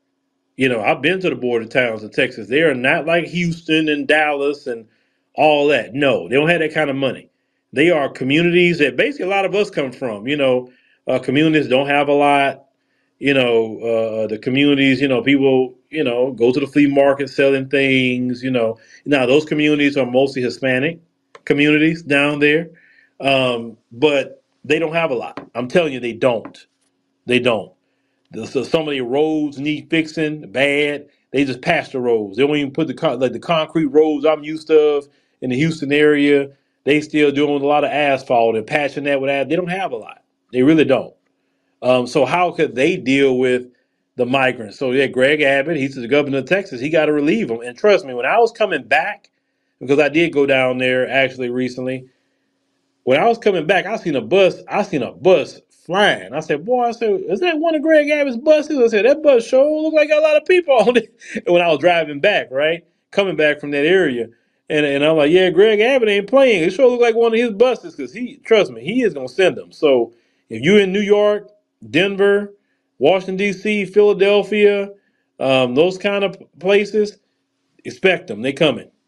[0.58, 2.48] You know, I've been to the border towns in Texas.
[2.48, 4.88] They are not like Houston and Dallas and
[5.36, 5.94] all that.
[5.94, 7.30] No, they don't have that kind of money.
[7.72, 10.28] They are communities that basically a lot of us come from.
[10.28, 10.72] You know,
[11.08, 12.64] uh, communities don't have a lot
[13.24, 17.30] you know, uh, the communities, you know, people, you know, go to the flea market
[17.30, 18.80] selling things, you know.
[19.06, 21.00] Now, those communities are mostly Hispanic
[21.46, 22.70] communities down there.
[23.22, 25.48] Um, but they don't have a lot.
[25.56, 26.68] I'm telling you, they don't.
[27.28, 27.74] They don't.
[28.46, 31.08] So some of the roads need fixing bad.
[31.32, 32.38] They just patch the roads.
[32.38, 35.04] They don't even put the con- like the concrete roads I'm used to
[35.42, 36.50] in the Houston area.
[36.86, 39.50] They still doing a lot of asphalt and patching that with that.
[39.50, 40.24] They don't have a lot.
[40.54, 41.16] They really don't.
[41.84, 43.68] Um, so how could they deal with
[44.16, 44.78] the migrants?
[44.78, 46.82] So yeah, Greg Abbott, he's the governor of Texas.
[46.82, 47.62] He got to relieve them.
[47.62, 49.30] And trust me, when I was coming back,
[49.80, 52.08] because I did go down there actually recently,
[53.04, 54.62] when I was coming back, I seen a bus.
[54.68, 56.34] I seen a bus flying.
[56.34, 59.22] I said, "Boy, I said, is that one of Greg Abbott's buses?" I said, "That
[59.22, 61.14] bus sure look like got a lot of people on it."
[61.48, 64.28] When I was driving back, right, coming back from that area,
[64.70, 66.64] and and I'm like, "Yeah, Greg Abbott ain't playing.
[66.64, 69.28] It sure look like one of his buses because he, trust me, he is gonna
[69.28, 70.14] send them." So
[70.50, 71.50] if you're in New York,
[71.90, 72.54] Denver,
[73.04, 74.92] Washington D.C., Philadelphia,
[75.40, 77.18] um, those kind of places,
[77.86, 78.44] expect them.
[78.44, 78.92] They coming.